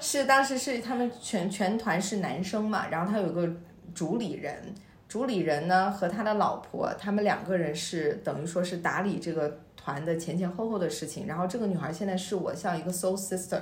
[0.00, 3.46] 是当时是他们全全团是男生嘛，然后他有个
[3.94, 4.74] 主理人，
[5.12, 11.26] 主理人呢和他的老婆，他们两个人是等于说是打理这个团的前前后后的事情。
[11.26, 13.60] 然后这个女孩现在是我像一个 soul sister，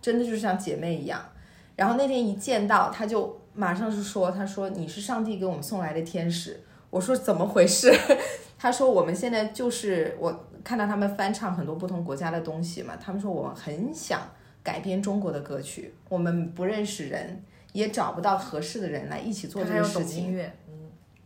[0.00, 1.20] 真的就像姐妹一样。
[1.74, 6.60] 然后那天一见到，她就马上是说，她说你是上帝给我们送来的天使。
[6.88, 7.92] 我说怎么回事？
[8.56, 14.20] 她说我们现在就是我看到他们翻唱很多不同国家的东西嘛，他们说我很想
[14.62, 17.42] 改编中国的歌曲，我们不认识人，
[17.72, 20.26] 也找不到合适的人来一起做这个事情。
[20.26, 20.54] 音乐，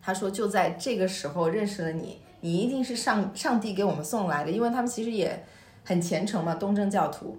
[0.07, 5.45] 他说就在这个时候认识了你，你一定是上上帝给我们送来的，因为他们其实也
[5.85, 7.37] 很虔诚嘛，东正教徒。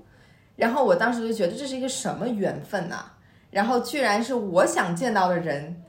[0.58, 3.06] 然后我当时就觉得这是一个什么缘分呐、
[3.52, 5.82] 然后居然是我想见到的人，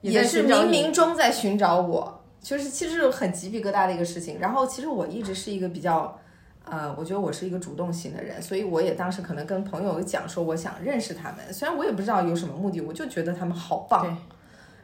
[0.00, 4.38] 也是冥冥中在寻找我，就是其实是很鸡皮疙瘩的一个事情。
[4.40, 6.18] 然后其实我一直是一个比较，
[6.64, 14.16] 呃，我觉得我是一个主动型的人，所以我也当时可能跟朋友讲说我想认识他们，虽然我也不知道有什么目的，我就觉得他们好棒。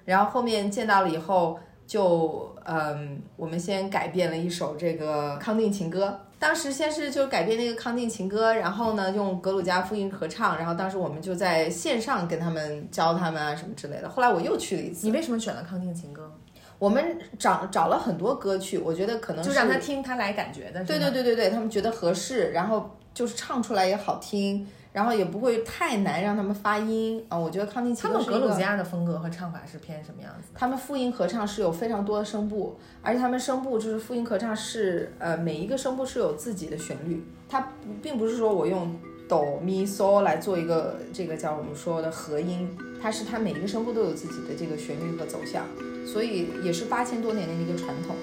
[0.04, 6.20] 对，然后后面见到了以后，就嗯，我们先改编了一首这个康定情歌。
[6.38, 14.08] 当时先是就改编那个康定情歌，然后呢用格鲁吉亚复音合唱，然后当时我们就在线上跟他们教他们啊什么之类的。
[14.08, 15.06] 后来我又去了一次。
[15.06, 16.30] 你为什么选了康定情歌？
[16.78, 20.84] 我们找找了很多歌曲，我觉得可能就让他听他来感觉的。
[20.84, 24.66] 对对对对对，他们觉得合适，然后就是唱出来也好听。
[24.94, 30.50] 然后也不会太难让他们发音啊，我觉得康定情歌他们格鲁吉亚的风格和唱法是偏什么样子？
[30.54, 38.94] 他们复音合唱是有非常多的声部，而且他们声部就是复音合唱是呃每一个声部是有自己的旋律，它并不是说我用
[39.28, 42.70] 哆咪嗦来做一个这个叫我们说的合音，
[43.02, 45.64] 它是它每一个声部都有自己的这个旋律和走向，
[46.06, 48.14] 所以也是八千多年的一个传统。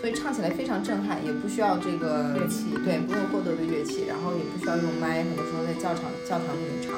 [0.00, 6.94] 所以唱起来非常震撼，也不需要这个乐器，对，不用过多的乐器，然后也不需要用麦，很多时候在教场教堂里面唱。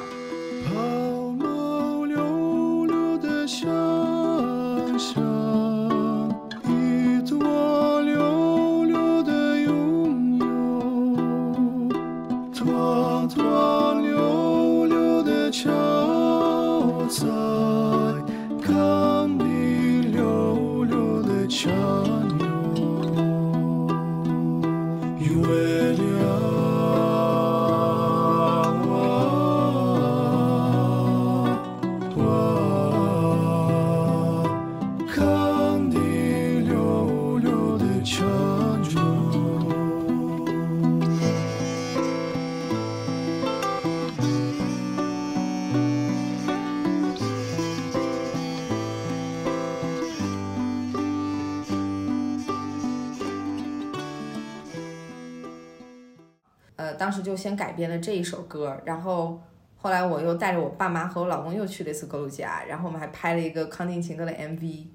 [57.41, 59.41] 先改编了这一首歌，然后
[59.77, 64.85] 后来我又带着我爸妈和我老公又去了一次格鲁吉亚，然后我们还拍了一个康定情歌的 MV，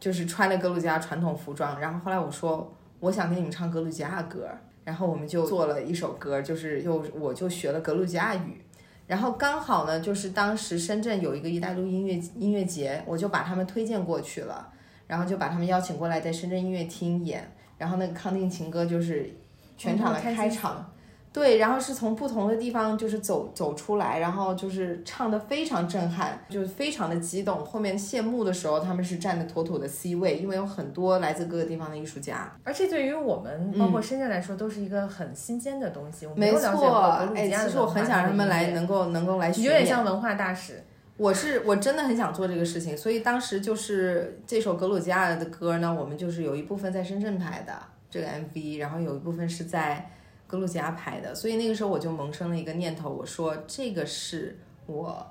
[0.00, 1.78] 就是穿了格鲁吉亚传统服装。
[1.78, 4.48] 然后后来我说我想给你们唱格鲁吉亚歌，
[4.84, 8.60] 然后我们就做了一首歌，就是又我就学了格鲁吉亚语。
[9.06, 14.68] 然后刚好呢，就是当时深圳有一个“一带一路”音乐音乐节，我就把他们推荐过去了，
[15.06, 17.50] 然后就把他们邀请过来在深圳音乐厅演。
[17.78, 19.30] 然后那个康定情歌就是
[19.78, 20.92] 全场的开场。
[21.38, 27.64] 对，然后是从不同的地方就是走走出来，然后就是唱的非常震撼，就是非常的激动。
[27.64, 32.52] 后面谢幕的时候，他们是站的妥妥的 C 位，因为有很多来自各个地方的艺术家。
[32.64, 36.26] 而且对于我们，包括深圳来说，都是一个很新鲜的东西。
[36.34, 36.98] 没错，
[37.36, 39.86] 哎，其实我很想让他们来，能够能够来学有点。
[39.86, 40.82] 像文化大使。
[41.16, 47.72] 我是我真的很想做这个事情，所以当时就是这首格鲁吉亚的歌呢，我们就是有一部分在深圳拍的
[48.08, 50.08] 这个 MV，然后有一部分是在
[50.48, 55.24] 格鲁吉亚拍的，所以那个时候我就萌生了一个念头，我说这个是我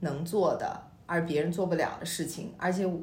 [0.00, 3.00] 能做的，而别人做不了的事情，而且我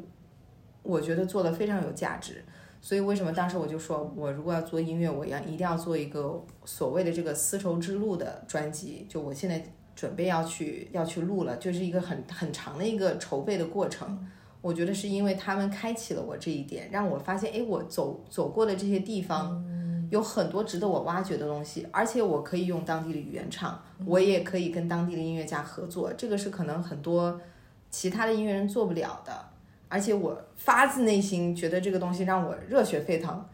[0.83, 2.43] 我觉得做的非常有价值。
[2.81, 14.27] 所以为什么当时我就说，我如果要做音乐，我要一定要做一个所谓的这个丝绸之路的专辑，就我现在准备要去要去录了，就是一个很很长的一个筹备的过程。
[14.61, 19.63] 我觉得是因为他们开启了我这一点，让我发现，哎，我走走过的这些地方，
[20.15, 27.39] 有很多值得我挖掘的东西，而且我可以用当地的语言唱，我也可以跟当地的音乐家合作，这个是可能很多
[27.91, 29.33] 其他的音乐人做不了的。
[29.89, 33.45] 而且我发自内心觉得这个东西让我热血沸腾，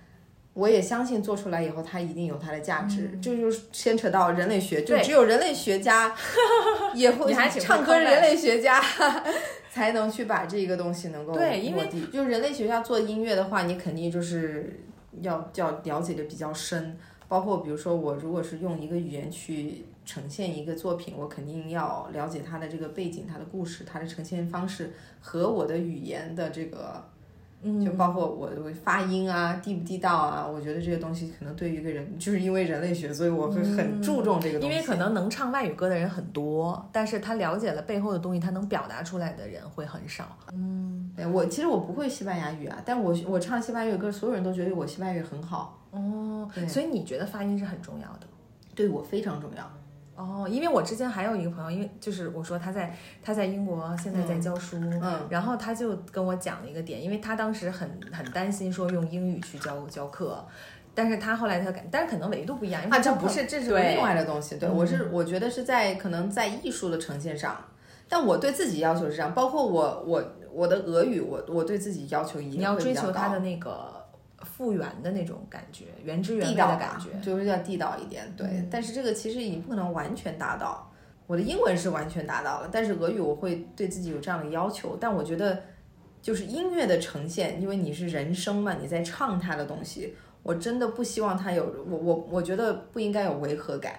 [0.54, 3.20] 我也相信做出来以后它一定有它的价值。
[3.22, 6.16] 这就是牵扯到人类学，就只有人类学家
[6.94, 8.82] 也会唱歌，人类学家
[9.70, 12.06] 才能去把这个东西能够对因为落地。
[12.14, 14.80] 就人类学家做音乐的话，你肯定就是
[15.20, 16.98] 要要了解的比较深，
[17.28, 27.11] 包括比如说我如果是用一个语言去呈现一个作品，我肯定要了解它的这个背景、它的故事、它的呈现方式和我的语言的这个。
[27.64, 34.76] 嗯就包括我我发音啊，地不地道啊，我觉得这些东西可能对于一个人，就是因为人类学，所以我会很注重这个东西。
[34.76, 40.26] 因为可能能唱外语歌的人很多，但是他了解了背后的东西，他能表达出来的人会很少。
[40.54, 48.28] 嗯对我其实我不会西班牙语啊，但我我唱西班牙语歌，所有人都觉得我西班牙语很好，哦对，所以你觉得发音是很重要的。
[48.74, 49.70] 对我非常重要。
[50.16, 55.20] 哦，因为我之前还有一个朋友，因为就是我说他在他在英国现在在教书，嗯。
[55.30, 60.46] 然后他就跟我讲了一个点，因为他当时很很担心说用英语去教教课，
[60.94, 64.58] 但是他后来他感，但是可能维度不一样，因为啊，这不是，这是另外的东西。
[64.58, 67.58] 对嗯我是我觉得是在可能在艺术的呈现上，
[68.08, 74.01] 但我对自己要求是这样，包括我我我的俄语，我我对自己要求也你要追求他的那个
[74.62, 77.10] 复原的那种感觉，原汁原味的感觉。
[77.20, 78.32] 就是要地道一点。
[78.38, 80.88] 对，嗯但是这个其实已经不可能完全达到。
[81.26, 84.96] 我的英文是完全达到了，但是俄语我会对自己有这样的要求。
[85.00, 85.64] 但我觉得
[86.22, 93.96] 就是音乐的呈现，因为你是人声嘛，你在唱它的东西，我真的不希望它有我我我觉得不应该有违和感。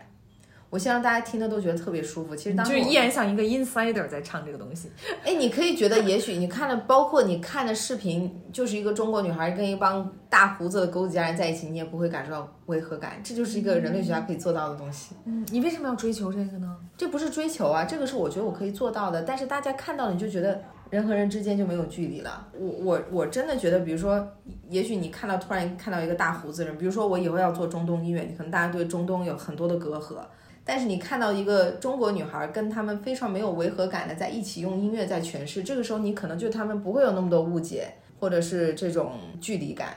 [0.72, 2.34] 我希望大家听的都觉得特别舒服。
[2.34, 4.90] 其实当时就是依然像一个 insider 在唱这个东西。
[5.22, 13.20] 哎，你可以觉得，也许你看了，包括你看的视频，就是一个中国女孩跟一帮大胡子的勾子家人在一起，你也不会感受到违和感。
[13.22, 15.14] 这就是一个人类学家可以做到的东西。
[15.26, 16.74] 嗯，你为什么要追求这个呢？
[16.96, 19.20] 这不是追求啊，这个是我觉得我可以做到的。
[19.20, 20.58] 但是大家看到了，你就觉得
[20.88, 22.48] 人和人之间就没有距离了。
[22.58, 24.26] 我我我真的觉得，比如说，
[24.70, 30.16] 也许你看到突然看到一个大胡子人，比如说我以后要做中东音乐，你可能大家对中东有很多的隔阂。
[30.64, 39.96] 但是你看到一个中国女孩跟他们非常没有违和感的在一起用音乐在诠释，这个时候你可能就他们不会有那么多误解，或者是这种距离感，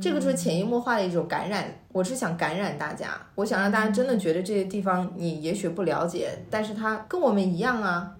[0.00, 1.64] 这个就是潜移默化的一种感染。
[1.92, 8.14] 我是想感染大家，我想让大家真的觉得这些地方你也许不了解，但是它跟我们一样啊。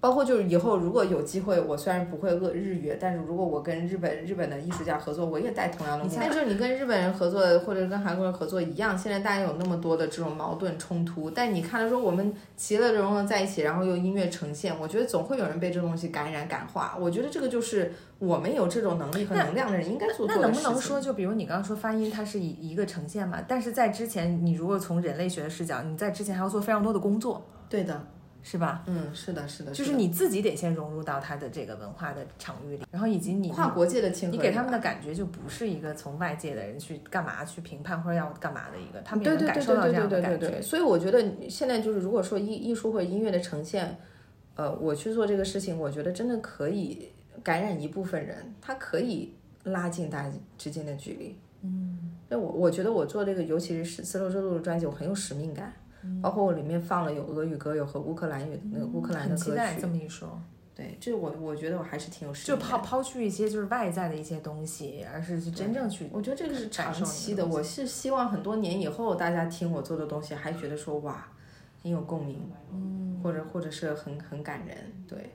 [0.00, 6.16] 包括就是以后如果有机会，我虽然不会恶日语，但是如果我跟日本日本的艺术家合作，我也带同样的东西。
[6.18, 16.96] 但就是你跟日本人合作，或者跟韩国人合作一样，现在大家有那么多的这种矛盾冲突，但你看到说我们其乐融融在一起，然后用音乐呈现，我觉得总会有人被这东西感染感化。
[16.98, 20.60] 我觉得这个就是我们有这种能力和能量的人应该做做的那能不。
[20.62, 23.38] 能说，就比如你刚刚说发音，它是一一个呈现嘛？
[23.46, 28.00] 但是在之前，你如果从人类学的视角，你在之前还要做非常多的工作，对的，
[28.42, 28.82] 是吧？
[28.86, 40.62] 嗯，是的，是的，就是你自己得先融入到他的这个文化的场域里，然后以及你跨国界的亲和你给他们的感觉就不是一个从外界的人去干嘛去评判或者要干嘛的一个，他们也对能感对对对对受到这样的感觉。
[40.62, 43.96] 所以我觉得现在就是，如果说艺艺术或者音乐的呈现，
[44.54, 47.10] 呃，我去做这个事情，我觉得真的可以
[47.42, 49.34] 感染一部分人，它可以
[49.64, 51.38] 拉近大家之间的距离。
[51.62, 55.72] 嗯，那我我觉得我做这个，尤其是丝绸之路的专辑，我很有使命感。
[56.22, 60.40] 包括我里面放了有俄语歌，有和乌克兰语那个乌克兰的歌很期待这，么一说，
[60.74, 62.78] 对，这我我觉得我还是挺有使就命感的。
[62.78, 71.26] 抛抛去一些就是外在的一些东西，而是去真正去我觉得这个是长期的，我是希望很多年以后大家听我做的东西，还觉得说哇，
[71.82, 72.38] 很有共鸣，
[72.72, 74.76] 嗯，或者或者是很很感人，
[75.06, 75.32] 对，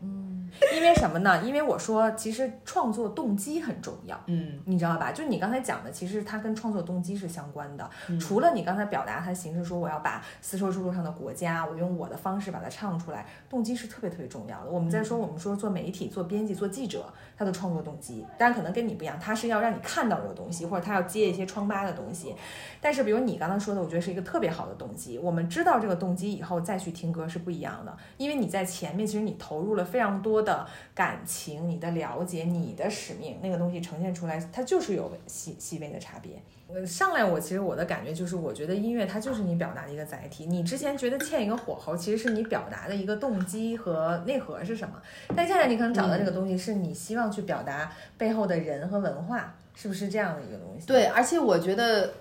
[0.75, 1.43] 因为什么呢？
[1.43, 5.11] 因为我说，其实创作动机很重要，嗯，你知道吧？
[5.11, 7.89] 就你刚才讲的，其实它跟创作动机是相关的。
[8.19, 14.69] 除了你刚才表达它的形式，说我要把丝绸之路上的国家，我用我的方式把它唱出来，动机是特别特别重要的。
[14.69, 17.05] 我们在说，我们说做媒体、做编辑、做记者，
[17.37, 22.35] 他的创作动机，当然可能跟你不一样，他是要让你看到这个东西，或者他要接一些疮疤的东西。
[22.81, 25.17] 但是，比如你刚才说的，我觉得是一个特别好的动机。
[25.17, 36.31] 我们知道这个动机以后再去听歌是不一样的，因为你在前面其实你投入了非常多的感情、你的了解、你的使命，那个东西呈现出来，它就是有细细微的差别。
[36.67, 40.47] 呃，上来我其实我的感觉就是，我觉得音乐它就是你表达的一个载体。
[40.47, 44.95] 你之前觉得欠一个火候，其实是你表达的一个动机和内核是什么，
[45.35, 50.87] 但现在你可能找到这个东西，是你希望去表达背后的人和文化，是不是这样的一个东西？
[50.87, 52.11] 对，而且我觉得，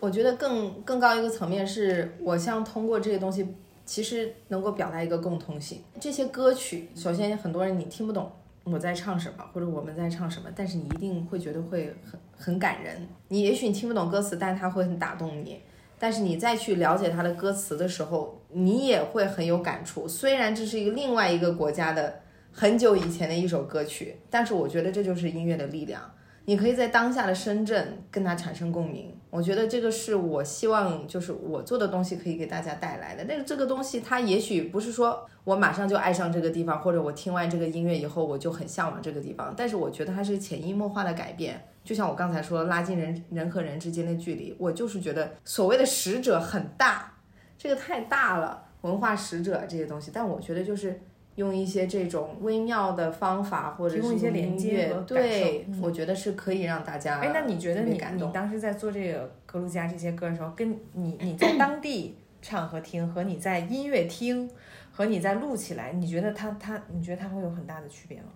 [0.00, 3.46] 我觉得更更高一个层面是，我像通过这些东西，
[3.84, 5.82] 其实能够表达一个共通性。
[6.00, 8.30] 这些歌曲，首先很多人你听不懂
[8.64, 13.06] 我在唱什么，或者我们在唱什么，但是你一定会觉得会很很感人。
[13.28, 15.60] 你也许你听不懂歌词，但它会很打动你。
[15.98, 20.08] 但是你再去了解它的歌词的时候，你也会很有感触。
[20.08, 22.20] 虽然这是一个另外一个国家的
[22.52, 26.02] 很久以前的一首歌曲，但是我觉得这就是音乐的力量。
[26.46, 29.16] 你可以在当下的深圳跟它产生共鸣。
[29.30, 33.24] 我觉得这个是我希望，就是我做的东西可以给大家带来的。
[33.26, 39.52] 但是这个东西它也许不是说我马上就爱上这个地方，或者我听完这个音乐以后我就很向往这个地方。
[39.56, 41.60] 但是我觉得它是潜移默化的改变。
[41.82, 47.12] 就像我刚才说，拉近人人和人之间的距离，我就是觉得所谓的使者很大，
[47.58, 50.10] 这个太大了，文化使者这些东西。
[50.14, 51.00] 但我觉得就是
[51.36, 55.80] 用一些这种微妙的方法，或者是提供一些连接和对，嗯。
[55.82, 58.32] 我觉得是可以让大家哎，那你觉得你你感动。
[58.32, 64.48] 当时在做这个格鲁吉亚这些歌的时候，跟你你在当地唱和听，和你在音乐厅
[64.92, 68.26] 和你在录起来，你觉得它它你觉得它会有很大的区别吗？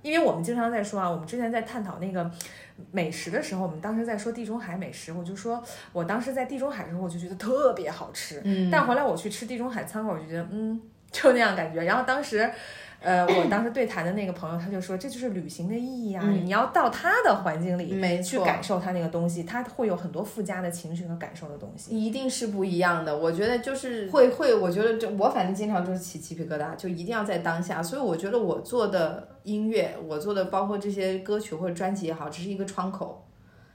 [0.00, 2.30] 因为我们经常在说啊，我们之前在探讨那个
[2.92, 8.70] 美食的时候，我们当时在说地中海美食，我就说我当时在地中海的时候，我就觉得特别好吃，嗯。
[8.70, 10.80] 但回来我去吃地中海餐馆，我就觉得嗯，
[11.10, 11.82] 就那样感觉。
[11.84, 12.50] 然后当时，
[13.00, 21.96] 呃，我当时对谈的那个朋友他就说，这就是旅行的意义啊，嗯你要到他的环境里没去感受他那个东西，他会有很多附加的情绪和感受的东西。
[21.96, 23.16] 一定是不一样的。
[23.16, 27.82] 我觉得就是会会，我觉得这我反正经常就是起鸡皮疙瘩，就一定要在当下。
[27.82, 33.24] 所以我觉得我做的音乐，我做的包括这些歌曲或者专辑也好，只是一个窗口。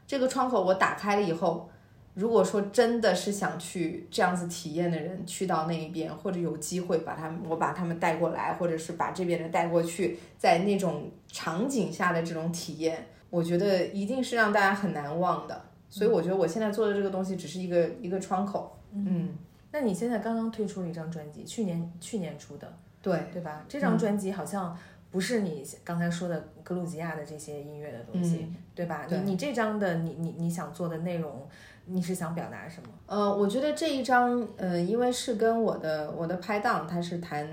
[0.05, 1.69] 这个窗口我打开了以后，
[2.14, 15.59] 如果说真的是想去这样子体验的人，去到那一边，或者有机会把他们，我把他们带过来，或者是把这边人带过去，在那种场景下的这种体验，我觉得一定是让大家很难忘的。
[15.89, 18.80] 所以我觉得我现在做的这个东西只是一个一个窗口。
[18.91, 19.30] 嗯，
[19.72, 23.66] 那你现在刚刚推出了一张专辑，去年去年出的，对，对吧？
[23.68, 24.78] 这张专辑好像
[25.09, 29.07] 不是你刚才说的格鲁吉亚的这些音乐的东西，对吧？
[29.09, 31.47] 你你这张的你你你想做的内容，
[31.86, 32.89] 你是想表达什么？
[33.07, 37.47] 呃，我觉得这一张，呃，因为是跟我的我的拍档，他是弹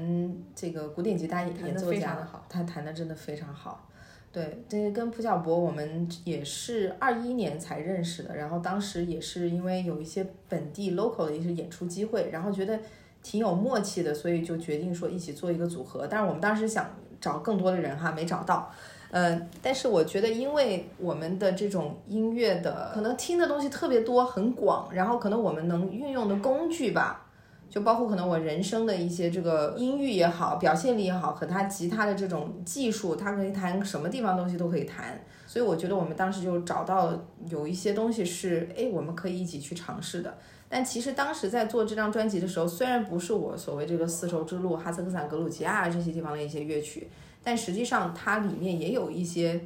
[0.54, 3.86] 这个古典吉他演奏家的好，他弹的真的非常好。
[4.32, 12.78] 对，这个跟蒲小博我们也是二一年才认识的，然后当时也是因为有一些本地 local 的一些演出机会，然后觉得
[13.24, 16.06] 挺有默契的，所以就决定说一起做一个组合。
[16.06, 16.88] 但是我们当时想
[17.20, 18.70] 找更多的人哈，没找到。
[19.10, 27.26] 呃，但是我觉得，因为我们的这种音乐的可能听的东西特别多，很广，然后可能我们能运用的工具吧，
[27.68, 37.12] 就包括可能我人生的一些这个音域也好，表现力也好，和他吉他的这种技术，他可以弹什么地方东西都可以弹，所以我觉得我们当时就找到
[37.48, 40.32] 有一些东西是，哎，我们可以一起去尝试的。
[40.68, 47.10] 但其实当时在做这张专辑的时候，虽然不是我所谓这个丝绸之路、哈萨克斯坦、格鲁吉亚这些地方的一些乐曲，
[47.42, 49.60] 但实际上它里面也有一些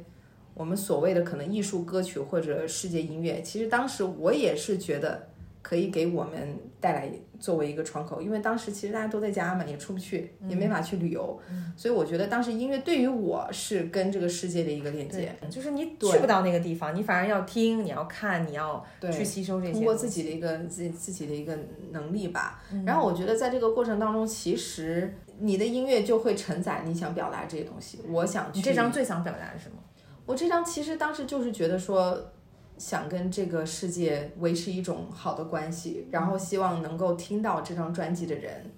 [0.53, 3.41] 我们所谓的可能艺术歌曲或者世界音乐。
[3.41, 5.27] 其实当时我也是觉得
[5.61, 7.09] 可以给我们带来
[7.39, 11.37] 作为一个窗口，因为当时其实大家都在家嘛，也出不去，也没法去旅游，
[11.75, 15.35] 所以我觉得当时音乐对于我是跟这个世界的一个链接。
[15.49, 21.57] 就是你去不到那个地方，你反而要听，你要看，你要去吸收这些，通过自己的一个自自己的一个
[21.91, 22.63] 能力吧。
[22.71, 27.99] 嗯然后我觉得在这个过程当中，其实你的音乐就会承载你想表达这些东西。
[28.07, 29.77] 我想去你这张最想表达的是什么？
[30.25, 32.31] 我这张其实当时就是觉得说，
[32.77, 38.71] 想跟这个世界维持一种好的关系，然后希望能够听到这张专辑的人，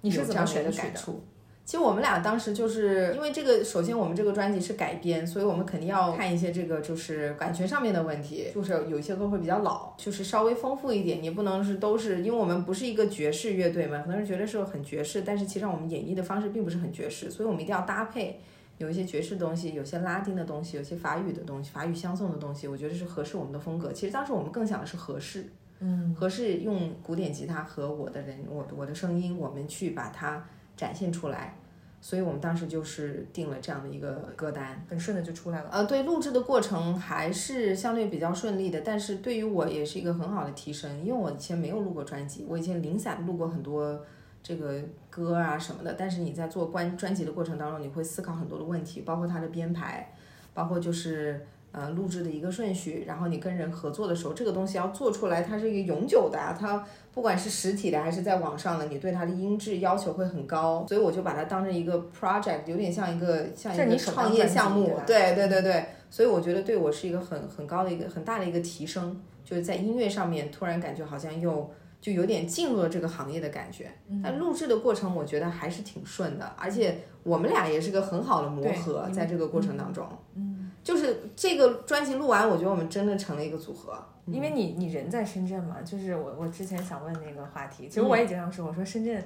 [0.00, 0.72] 你是怎么样的？
[0.72, 1.22] 感触？
[1.68, 18.40] 其实我们俩当时就是因为这个，首先我们这个专辑是改编，所以我们肯定要看一些这个就是版权上面的问题，就是有一些歌会比较老，就是稍微丰富一点，你不能是都是，因为我们不是一个爵士乐队嘛，很多人觉得是很爵士，但是其实我们演绎的方式并不是很爵士，所以我们一定要搭配。
[18.78, 23.92] 有一些爵士的东西，有些拉丁的东西，有些法语的东西，法语相送的东西，我觉得是合适我们的风格。
[23.92, 25.44] 其实当时我们更想的是合适，
[25.80, 30.42] 嗯，合适用古典吉他和我的人，我我的声音，我们去把它
[30.78, 31.54] 展现出来。
[32.00, 34.80] 所以我们当时就是定了这样的一个歌单。
[34.88, 35.68] 很顺的就出来了。
[35.72, 44.00] 呃，对，录制的过程还是相对比较顺利的，但是对于我也是一个很好的提升，因为我以前没有录过专辑，我以前零散录过很多
[44.44, 50.12] 这个歌啊什么的，但是你在做关专辑的过程当中，你会思考很多的问题，包括它的编排，
[50.54, 51.44] 包括就是
[51.78, 71.70] 呃录制的一个顺序，然后你跟人合作的时候，这个东西要做出来，它是一个永久的啊，它不管是实体的还是在网上的，你对它的音质要求会很高，所以我就把它当成一个 project，有点像一个像一个创业项目对，对对对对，所以我觉得对我是一个很很高的一个很大的一个提升，就是在音乐上面突然感觉好像又。
[72.00, 73.90] 就有点进入了这个行业的感觉，
[74.22, 80.06] 但录制的过程我觉得还是挺顺的，而且我们俩也是个很好的磨合，在这个过程当中，
[80.36, 80.57] 嗯，
[80.88, 89.22] 就是这个专辑录完，我觉得我们真的成了一个组合，因为你你人在深圳嘛，就是我我之前想问那个话题，其实我也经常说，我说深圳，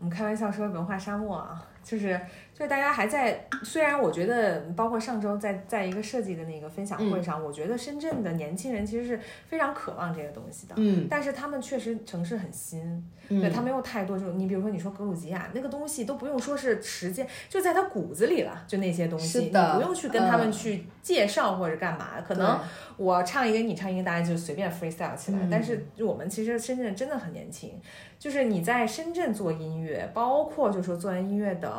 [0.00, 2.20] 我们开玩笑说文化沙漠啊，就是
[2.52, 20.52] 就是大家还在，虽然我觉得包括上周在在一个设计的那个分享会上，我觉得深圳的年轻人其实是非常渴望这个东西的，嗯，但是他们确实城市很新，对他没有太多这种，你比如说你说格鲁吉亚那个东西都不用说是时间，就在他骨子里了，就那些东西，你不用去跟他们嗯。
[20.52, 22.58] 去介绍或者干嘛，可能
[22.96, 25.38] 我唱一个你唱一个，大家就随便 freestyle 起来。
[25.42, 25.50] 嗯。
[25.50, 27.78] 但是我们其实深圳真的很年轻，
[28.18, 31.73] 就是你在深圳做音乐，包括就是说做完音乐的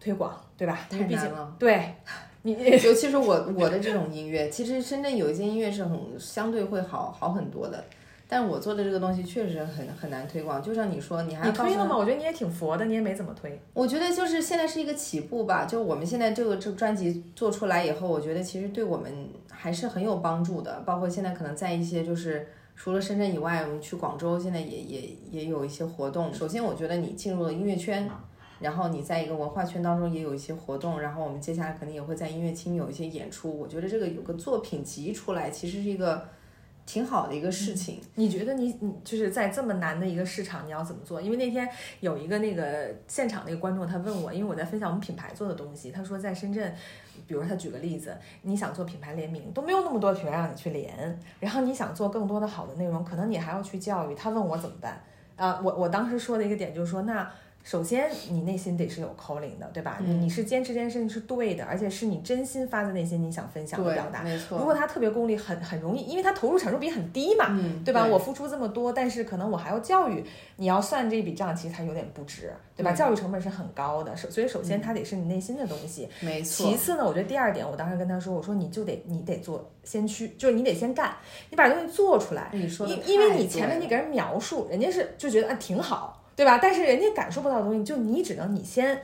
[0.00, 0.86] 推广，对吧？
[0.88, 1.54] 太毕竟难了。
[1.58, 1.94] 对
[2.42, 2.52] 你
[2.84, 7.84] 尤其是我我的这种音乐，其实深圳有一些音乐是很相对会好好很多的，
[8.28, 10.62] 但我做的这个东西确实很很难推广。
[10.62, 11.96] 就像你说，你还你推了吗？
[11.96, 13.60] 我觉得你也挺佛的，你也没怎么推。
[13.74, 20.80] 我觉得就是现在是一个起步吧，就我们现在这个这个专辑做出来以后，我觉得其实对我们还是很有帮助的。
[20.86, 26.32] 包括现在可能在一些就是除了深圳以外，我们去广州现在也也也有一些活动。
[26.32, 28.08] 首先，我觉得你进入了音乐圈，
[28.58, 33.58] 然后你在一个文化圈当中也有一些活动，然后我们接下来肯定也会在音乐厅有一些演出。
[33.58, 36.26] 我觉得这个有个作品集出来，其实是一个
[36.86, 38.00] 挺好的一个事情。
[38.14, 41.20] 你觉得你你就是在这么难的一个市场，你要怎么做？
[41.20, 41.68] 因为那天
[42.00, 46.74] 有一个那个现场那个观众，他问我，因为我在分享我们品牌做的东西，他说在深圳，
[47.26, 54.14] 比如他举个例子，你想做品牌联名，都没有那么多品牌让你去联，然后你想做更多的好的内容，可能你还要去教育。
[54.14, 55.02] 他问我怎么办？
[55.36, 57.30] 啊、我我当时说的一个点就是说，那
[57.66, 59.98] 首先你内心得是有 calling 的，对吧？
[60.00, 64.22] 你你是坚持这件事情是对的，而且是你真心发自内心你想分享和表达。
[64.22, 64.56] 没错。
[64.56, 68.04] 如果他特别功利，很很容易，因为他投入产出比很低嘛，嗯对吧？
[68.04, 72.92] 对我付出这么多，但是可能我还要教育，你要算这笔账，其实他有点不值，对吧？
[72.92, 76.08] 对教育成本是很高的，首所以首先他得是你内心的东西。
[76.20, 76.64] 没错。
[76.68, 81.16] 其次呢，我觉得第二点，我当时跟他说，我说你就得你得做先驱，就是你得先干，
[81.50, 82.48] 你把东西做出来。
[82.52, 86.58] 你说因为你前面你给人描述，人家是就觉得啊挺好，对吧？
[86.62, 89.02] 但是人家感受不到的东西，就你只能你先，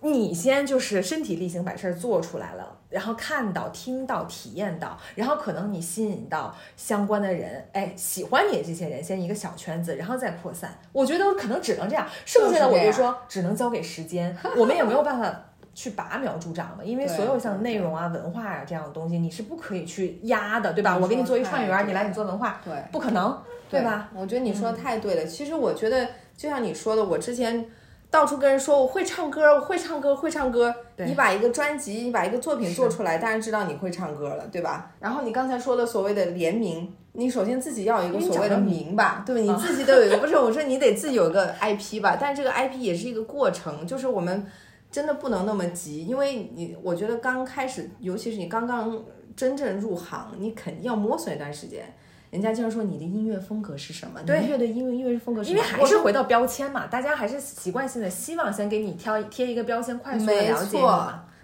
[0.00, 10.78] 你先就是身体力行把事儿做出来了，然后看到、听到、体验到，然后可能你吸引到相关的人，哎，喜欢你的这些人，先一个小圈子，然后再扩散。
[10.92, 15.44] 我觉得可能只能这样，剩下的我就说只能交给时间， 我们也没有办法。
[15.74, 20.98] 去拔苗助长的，因为所有像内容啊、文化啊这样的东西，你是不可以去压的，对吧？
[20.98, 22.74] 我给你做一创意园，对你来你做文化，对。
[22.92, 23.34] 不可能，
[23.70, 24.10] 对吧？？
[24.14, 25.24] 我觉得你说的太对了。
[25.24, 27.64] 其实我觉得，就像你说的，我之前
[28.10, 30.74] 到处跟人说我会唱歌，我会唱歌，会唱歌。
[30.96, 34.92] 对你把一个专辑，你把一个作品做出来，大家知道你会唱歌了，对吧？
[35.00, 39.40] 然后你刚才说的所谓的联名，你首先自己要有一个所谓的名吧，对吧？
[39.40, 44.46] 你自己都有一个，不是我说你得自己有一个 IP 吧，但这个 IP 也是一个过程，就是我们。
[44.92, 49.02] 真的不能那么急，因为你，我觉得刚开始，尤其是你刚刚
[49.34, 51.90] 真正入行，你肯定要摸索一段时间。
[52.32, 54.18] 人家经常说你的音乐风格是什么？
[54.24, 55.62] 对你乐队音乐音乐风格是什因么？
[55.62, 60.86] 因为还是回到标签嘛，大家还是习惯性的希望先给你挑贴一个标签，快速的没了解你。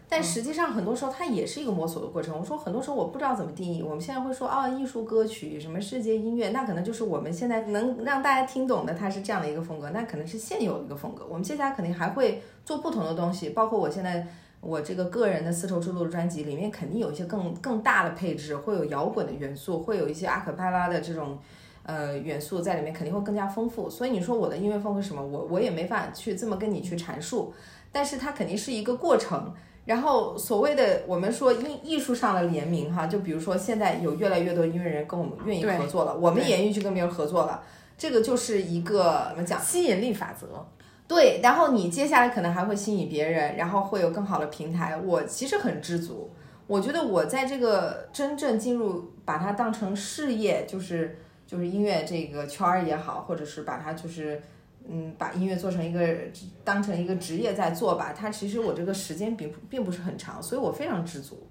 [0.09, 2.35] 但实际上很多时候它也是一个摸索的过程。
[2.39, 3.83] 我说很多时候我不知道怎么定义。
[3.83, 11.27] 我们现在会说啊，艺术歌曲什么世界音乐，那可能就是我们现在能让大家听懂的，它是这样的一个风格，那可能是现有的一个风格。
[11.29, 14.27] 我们接下来肯定还会做不同的东西，包括我现在。
[14.61, 21.39] 我这个个人的丝绸之路的专辑里面肯定有一些更更大的配置，会有摇滚的元素，会有一些阿卡贝拉的这种
[21.85, 23.89] 呃元素在里面，肯定会更加丰富。
[23.89, 27.55] 所以你说我的音乐风格是什么，我我也没法去这么跟你去阐述，
[27.93, 29.55] 但是它肯定是一个过程。
[29.85, 37.63] 然后所谓的我们说艺艺术上的联名哈，就比如说现在有越来越多音乐人跟我们愿意合作了，我们也愿意去跟别人合作了，
[37.97, 39.59] 这个就是一个怎么讲？
[39.59, 40.67] 吸引力法则，
[41.09, 44.95] 对，然后你接下来可能还会吸引别人，然后会有更好的平台。
[44.95, 46.31] 我其实很知足，
[46.67, 54.43] 我觉得我在这个真正进入把它当成事业，就是就是音乐这个圈儿也好，或者是把它就是
[54.87, 56.07] 嗯把音乐做成一个
[56.63, 61.49] 当成一个职业在做吧，它其实我这个时间并并不是很长，所以我非常知足。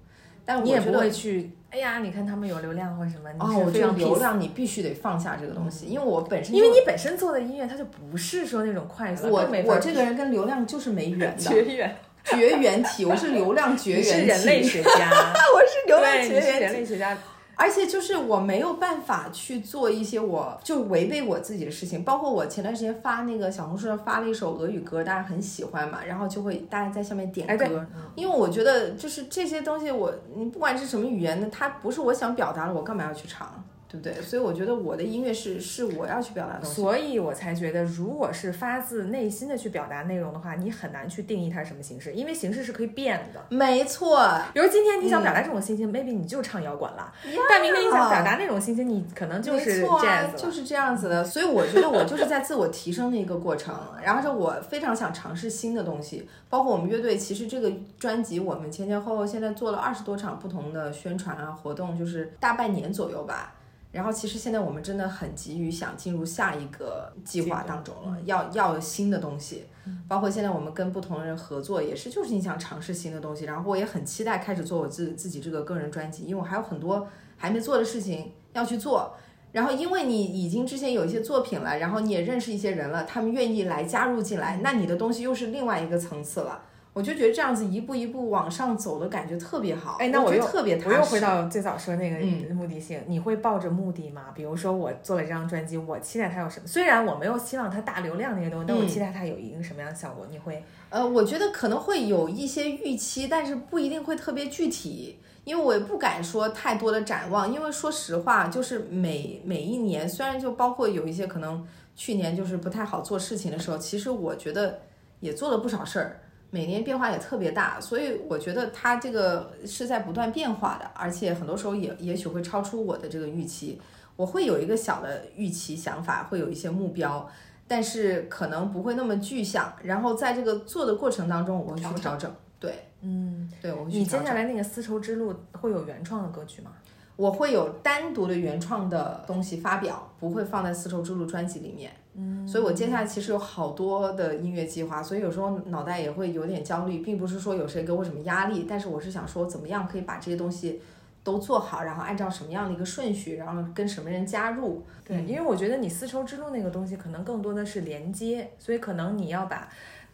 [0.48, 11.36] 但你也不我觉得会去，哎呀，你看他们有流量或者什么，你哦，我这样流量你必须得放下这个东西，因为我本身因为你本身做的音乐，它就不是说那种快速，我我这个人跟流量就是没缘的。
[11.44, 14.90] 绝缘，绝缘体，我是流量绝缘体，是人类学家，
[15.52, 16.60] 我是流量绝缘体。
[16.60, 17.18] 人类学家，
[17.60, 27.84] 而且就是我没有办法去做一些我就违背我自己的事情，包括我前段时间发那个小红书上发了一首俄语歌，大家很喜欢嘛，然后就会大家在下面点歌，
[28.14, 33.52] 因为我觉得就是这些东西我你不管是什么语言的，它不是我想表达的，我干嘛要去唱，
[33.90, 34.12] 对不对？
[34.22, 36.74] 所以我觉得我的音乐是是我要去表达的东西。
[36.74, 43.42] 所以我才觉得，如果是发自内心的去表达内容的话，你很难去定义它是什么形式，因为形式是可以变的。
[43.48, 47.12] 没错，比如今天你想表达这种心情、m a y b e 你就唱摇滚了，
[47.48, 51.24] 但明天你想表达那种心情，你可能就是没错 jazz 啊，就是这样子的。
[51.24, 53.74] 所以我觉得我就是在自我提升的一个过程，
[54.04, 63.54] 然后是我非常想尝试新的东西，包括我们乐队，其实这个专辑我们前前后后现在做了二十多场不同的宣传啊活动，就是大半年左右吧。
[63.98, 69.64] 然后其实现在我们真的很急于想进入下一个计划当中了，要要新的东西，
[70.06, 73.44] 包括现在我们跟不同的人合作，也是就是你想尝试新的东西。
[73.44, 79.16] 然后我也很期待开始做我自自己这个个人专辑，因为我还有很多还没做的事情要去做。
[79.50, 86.62] 然后，因为你已经之前有一些作品了，然后你也认识一些人了，他们愿意来加入进来，那你的东西又是另外一个层次了。
[86.98, 89.98] 我就觉得这样子一步一步往上走的感觉特别好。
[90.00, 90.88] 哎，那我又特别踏实。
[90.88, 94.32] 我又回到最早说那个嗯目的性，你会抱着目的吗？
[94.34, 96.66] 比如说我做了这张专辑，我期待它有什么？
[96.66, 100.26] 虽然我没有希望它大流量那些东西，但我嗯期待它有一个什么样的效果？
[100.28, 114.80] 你会呃，我觉得可能会有一些预期，但是不一定会特别具体，因为我也不敢说太多的展望，因为说实话，就是每每一年，虽然就包括有一些可能去年就是不太好做事情的时候，其实我觉得
[115.20, 116.20] 也做了不少事儿。
[116.50, 123.80] 每年变化也特别大，所以我觉得它这个是在不断变化的，而且很多时候也也许会超出我的这个预期。
[124.16, 127.28] 我会有一个小的预期想法，会有一些目标，
[127.68, 129.72] 但是可能不会那么具象。
[129.82, 132.34] 然后在这个做的过程当中，我会去调整。
[132.58, 134.04] 对，嗯，对，我会去你。
[134.04, 136.72] 接下来那个丝绸之路会有原创的歌曲吗？
[137.14, 141.92] 我会有单独的原创的东西发表，不会放在丝绸之路专辑里面。
[142.18, 150.80] 嗯，所以我接下来其实有好多的音乐计划，所以有时候脑袋也会有点焦虑，并不是说有谁给我什么压力，但是我是想说怎么样可以把这些东西
[151.22, 154.82] 都做好，然后按照什么样的一个顺序，然后跟什么人加入。
[155.04, 159.68] 对，因为我觉得你丝绸之路那个东西可能更多的是连接，所以可能你要把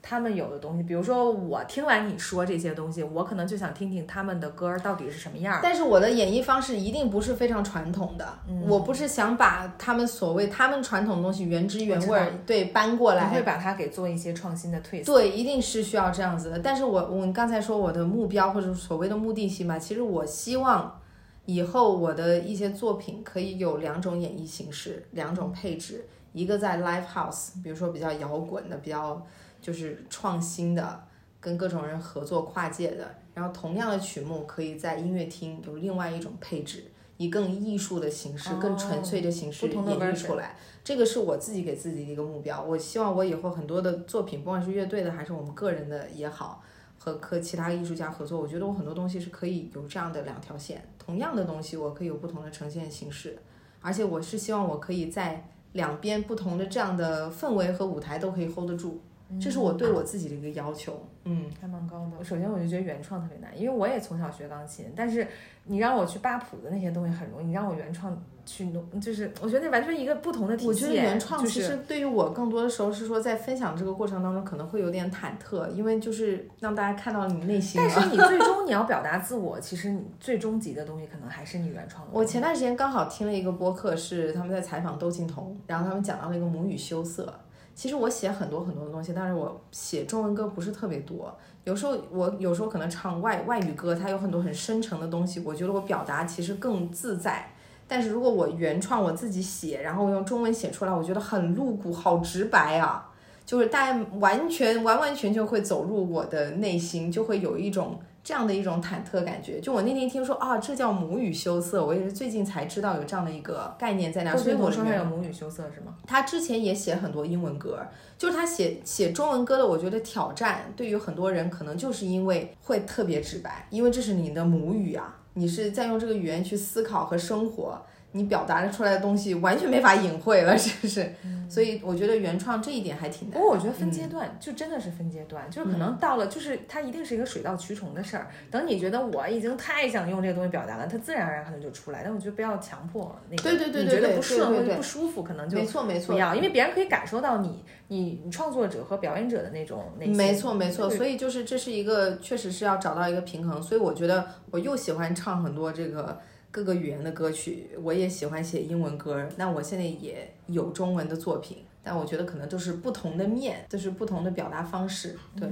[0.06, 5.60] 他们有的东西，比如说我听完你说这些东西，我可能就想听听他们的歌儿到底是什么样儿。
[5.62, 8.38] 但是我的演绎方式一定不是非常传统的，
[8.68, 15.10] 我不是想把他们所谓他们传统的东西原汁原味儿对搬过来，会把它给做一些创新的退色。
[15.10, 16.58] 对，一定是需要这样子的。
[16.58, 21.00] 但是我我刚才说我的目标或者所谓的目的性吧，其实我希望
[21.46, 29.24] 以后我的一些作品可以有两种演绎形式，两种配置，一个在 live house，比如说比较摇滚的，比较
[29.64, 31.02] 就是创新的，
[31.40, 36.84] 跟各种人合作跨界的，然后同样的曲目可以在音乐厅有另外一种配置。
[37.16, 42.60] 以更艺术的形式、更纯粹的形式不同的演绎出来，这个是我自己给自己的一个目标。
[42.60, 46.60] 我希望我以后很多的作品，不管是乐队的还是我们个人的也好，
[46.98, 53.38] 和和其他艺术家合作，我觉得我很多东西是可以有这样的两条线，同样的东西我可以有不同的呈现形式，
[53.80, 59.00] 而且我是希望我可以在两边不同的这样的氛围和舞台都可以 hold 得住，
[59.40, 61.06] 这是我对我自己的一个要求。
[61.26, 62.22] 嗯，还蛮高的。
[62.22, 65.26] 首先我就觉得原创特别难，因为我也从小学钢琴，但是
[65.64, 70.68] 你让我去扒谱的那些东西很容易，你让我原创去弄，就是我觉得那完全一个不同的体系。
[70.68, 77.90] 我觉得原创就是其实对于我更多的时候是说，在分享这个过程当中可能会有点忐忑，因为就是让大家看到你内心嘛。
[77.96, 82.10] 但是你最终你要表达自我，其实你最终极的东西可能还是你原创的。
[82.12, 87.32] 我前段时间刚好听了一个播客，是他们在采访窦靖童，然后他们讲到了一个母语羞涩。
[87.74, 91.36] 其实我写很多很多的东西，但是我写中文歌不是特别多。
[91.64, 97.50] 有时候我有时候可能唱外外语歌，它有很多很深沉的东西，我觉得我表达其实更自在。
[97.86, 103.10] 但是如果我原创我自己写，然后用中文写出来，我觉得很露骨，好直白啊！
[103.44, 109.60] 就是大家完全完完全全会走入我的内心，就会有一种这样的一种忐忑感觉。
[109.60, 115.94] 就我那天听说啊，这叫母语羞涩，我也是最近才知道有这样的一个概念在那，所以我说他有母语羞涩是吗？
[116.06, 117.78] 他之前也写很多英文歌，
[118.16, 127.80] 就是他写写中文歌的，我觉得挑战对于很多人可能就是因为会特别直白，因为这是你的母语啊，你是在用这个语言去思考和生活，
[128.16, 131.12] 你表达出来的东西完全没法隐晦了，是不是？
[131.48, 133.38] 所以我觉得原创这一点还挺难。
[133.38, 138.28] 不过我觉得分阶段、就真的是分阶段，就是可能到了，就是它一定是一个水到渠成的事儿。
[138.52, 142.02] 等你觉得我已经太想用这个东西表达了，它自然而然可能就出来。
[142.04, 150.06] 但我觉得不要强迫那个，对对对你觉得不顺或者不舒服，可能就没错没错不，要，因为别人可以感受到你你你创作者和表演者的那种那。
[150.06, 156.18] 没错没错，所以就是这是一个确实是要找到一个平衡，所以我觉得我又喜欢唱很多这个
[156.54, 165.48] 各个语言的歌曲，我也喜欢写英文歌，那我现在也有中文的作品，但我觉得可能都是不同的面，就是不同的表达方式，对。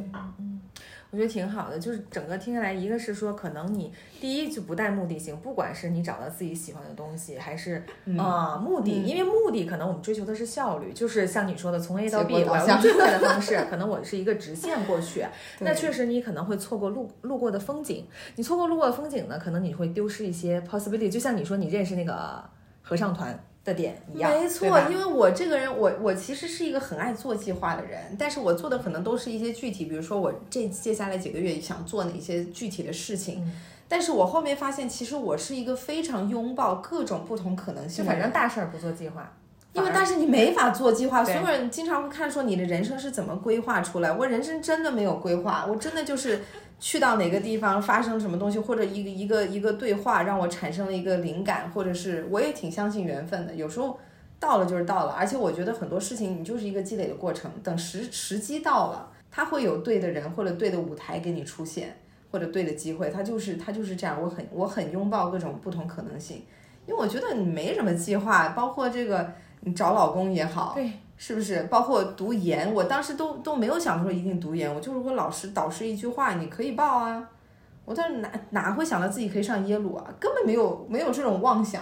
[1.10, 7.84] 我觉得挺好的，就是整个听下来，一个是说，可能你第一就不带目的性，不管是你找到自己喜欢的东西，还是
[8.18, 15.26] 啊、目的，因为目的可能我们追求的是效率，就是像你说的，从 A 到 B，我要用最快的 方式，可能我是一个直线过去，
[15.60, 22.42] 那确实你可能会错过路路过的风景，你错过路过的风景呢，可能你会丢失一些 possibility，就像你说你认识那个
[22.80, 33.52] 合唱团的点一样，没错，因为我这个人，我我其实是一个很爱做计划的人，但是我做的可能都是一些具体，比如说我这接下来几个月想做哪些具体的事情，嗯
[33.88, 38.30] 但是我后面发现，其实我是一个非常拥抱各种不同可能性反正。
[38.30, 39.30] 大事儿不做计划，
[39.74, 44.10] 因为但是你没法做计划，所有人经常会看说你的人生是怎么规划出来。
[44.10, 46.42] 我人生真的没有规划，我真的就是
[46.82, 53.54] 去到哪个地方发生什么东西，或者一个一个一个对话让我产生了一个灵感，或者是我也挺相信缘分的。
[53.54, 53.96] 有时候
[54.40, 61.96] 到了就是到了，而且我觉得很多事情你就是一个积累的过程，等时时机到了，它会有对的人或者对的舞台给你出现，
[62.32, 64.20] 或者对的机会，它就是它就是这样。
[64.20, 66.44] 我很我很拥抱各种不同可能性，
[66.86, 70.90] 因为我觉得你没什么计划，包括这个你找老公也好，对，
[71.24, 71.62] 是不是？
[71.70, 77.24] 包括读研，我当时都都没有想说一定读研，我就是问老师导师一句话，你可以报啊。
[77.84, 80.04] 我当时哪哪会想到自己可以上耶鲁啊？
[80.18, 81.80] 根本没有没有这种妄想。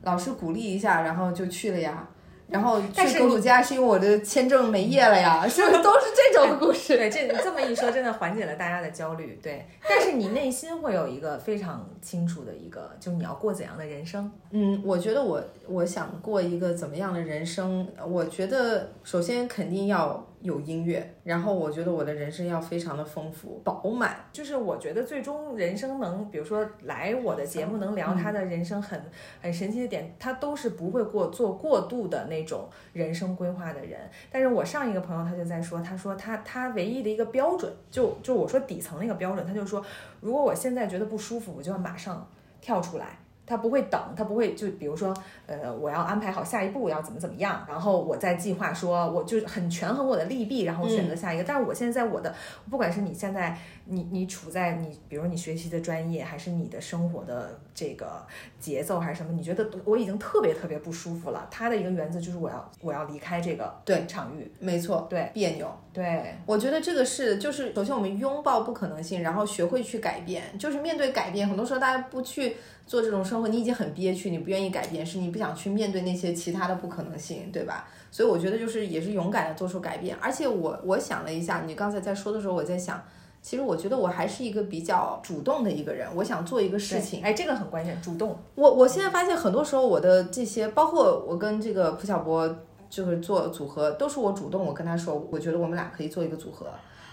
[0.00, 2.08] 老师鼓励一下，然后就去了呀。
[2.50, 6.96] 然后但是鲁吉亚是因为我的签证没业了呀，是不是都是这种的故事？
[6.96, 9.38] 对，这这么一说，真的缓解了大家的焦虑。
[9.42, 14.30] 对，但是你内心会有一个非常清楚的一个，就是你要过怎样的人生。
[14.50, 17.86] 嗯，我觉得我我想过一个怎么样的人生？
[18.08, 24.16] 我觉得首先肯定要有音乐，然后我觉得我的人生要非常的丰富饱满。
[24.32, 29.00] 就是我觉得最终人生能，比如说来我的节目能聊他的人生很、
[29.40, 34.00] 很神奇的点，他都是不会过做过度的那种人生规划的人。
[34.30, 39.84] 但是我上一个朋友他就在说，他说他他唯一的一个标准，就就我说底层那个标准，他就说，
[40.20, 42.26] 如果我现在觉得不舒服，我就要马上
[42.60, 43.19] 跳出来。
[43.50, 45.12] 他不会等，他不会就比如说，
[45.46, 51.42] 呃，我要安排好下一步要怎么怎么样，然后我再计划说，我就很权衡我的利弊，然后选择下一个。
[51.42, 52.32] 但是我现在在我的，
[52.70, 58.24] 不管是你现在你你处在你，比如你学习的专业，还是你的生活的这个
[58.60, 61.48] 节奏，还是什么，你觉得我已经特别特别不舒服了。
[61.50, 65.66] 他的一个原则就是我要我要离开这个对场域，没错，对别扭。
[65.92, 70.56] 对我觉得这个是，就是首先我们拥抱不可能性，然后学会去改变。
[70.56, 72.56] 就是面对改变，很多时候大家不去
[72.90, 77.86] 做这种生活，你已经很憋屈，你不愿意改变，是你不想去面对那些其他的不可能性，对吧？
[78.10, 80.16] 所以我觉得就是也是勇敢的做出改变。
[80.20, 83.00] 而且我我想了一下，你刚才在说的时候，我在想，
[83.40, 87.22] 其实我觉得我还是一个比较主动的一个人，我想做一个事情。
[87.22, 88.36] 哎，这个很关键，主动。
[88.56, 92.52] 我我现在发现很多时候我的这些，包括我跟这个蒲小博
[92.88, 96.66] 就是做组合，都是我主动，我跟他说，我觉得我们俩可以做一个组合。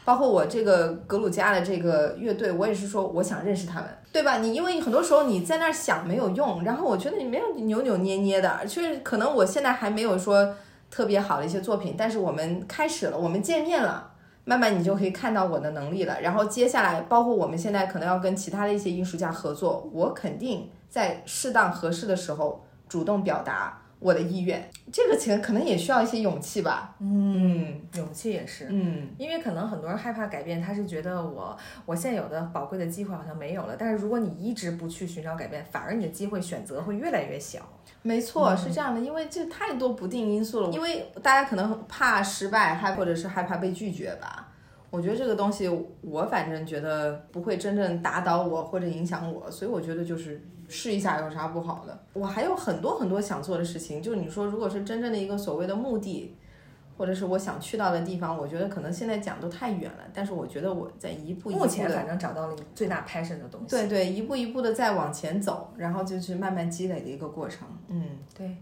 [0.08, 4.38] 包括我这个格鲁吉亚的这个乐队，我也是说我想认识他们，对吧？
[4.38, 10.55] 你因为很多时候你在那儿想没有用，然后我觉得你没有扭扭捏捏的，就是可能我现在还没有说
[10.89, 14.12] 特别好的一些作品，但是我们开始了，我们见面了。
[14.45, 26.95] 慢慢你就可以看到我的能力了，然后接下来包括我们现在可能要跟其他的一些艺术家合作，我肯定在适当合适的时候主动表达我的意愿，这个其实可能也需要一些勇气吧。
[27.00, 33.76] 嗯勇气也是，嗯，因为可能很多人害怕改变，他是觉得我我现有的宝贵的机会好像没有了。
[33.78, 37.60] 但是如果你一直不去寻找改变，反而你的机会选择会越来越小。
[38.04, 40.72] 没错，是这样的，因为这太多不定因素了。
[40.72, 44.54] 因为大家可能怕失败，还或者是害怕被拒绝吧。
[44.89, 45.68] 我觉得这个东西，
[46.02, 51.97] 我反正觉得不会真正打倒我或者影响我，所以我觉得就是试一下有啥不好的。
[52.13, 56.36] 我还有很多很多想做的事情，就是你说如果是真正的一个所谓的目的，
[56.97, 59.99] 或者是我想去到的地方，我觉得可能现在讲都太远了。
[60.13, 63.68] 但是我觉得我在一步一步目前的反正找到了你最大 passion 的东西。
[63.70, 67.68] 对对，一步一步的在往前走，然后就是慢慢积累的一个过程。
[67.88, 68.03] 嗯，
[68.36, 68.57] 对，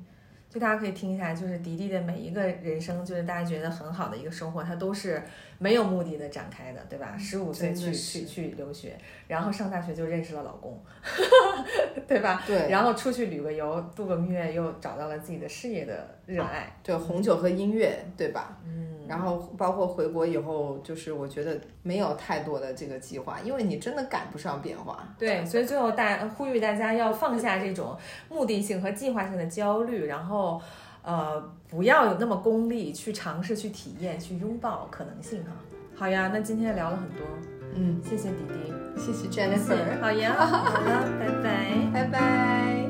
[0.49, 5.24] 就大家可以听一下，就是迪迪的每一个人生，就是大家觉得很好的一个收获，它都是
[5.58, 7.18] 没有目的的展开的，对吧？
[7.18, 8.97] 十五岁去去去留学，
[9.30, 10.78] 然后上大学就认识了老公，
[12.08, 12.43] 对吧？
[12.45, 16.76] 对然后出去旅个游，度个蜜月，又找到了自己的事业的热爱。
[16.84, 18.58] 对，红酒和音乐，对吧？
[18.66, 25.08] 嗯，然后包括回国以后，就是我觉得没有太多的这个计划，因为你真的赶不上变化。
[25.18, 27.97] 对，所以最后大呼吁大家要放下这种
[28.30, 30.62] 目的性和计划性的焦虑，然后
[31.03, 35.51] 呃不要有那么功利，去尝试、去体验、去拥抱可能性哈。
[35.95, 37.26] 好呀，那今天聊了很多，
[37.76, 38.74] 嗯，谢谢弟弟。
[38.98, 41.76] 谢谢 Jennifer，好呀， 好了，拜拜。
[41.94, 42.85] 拜拜。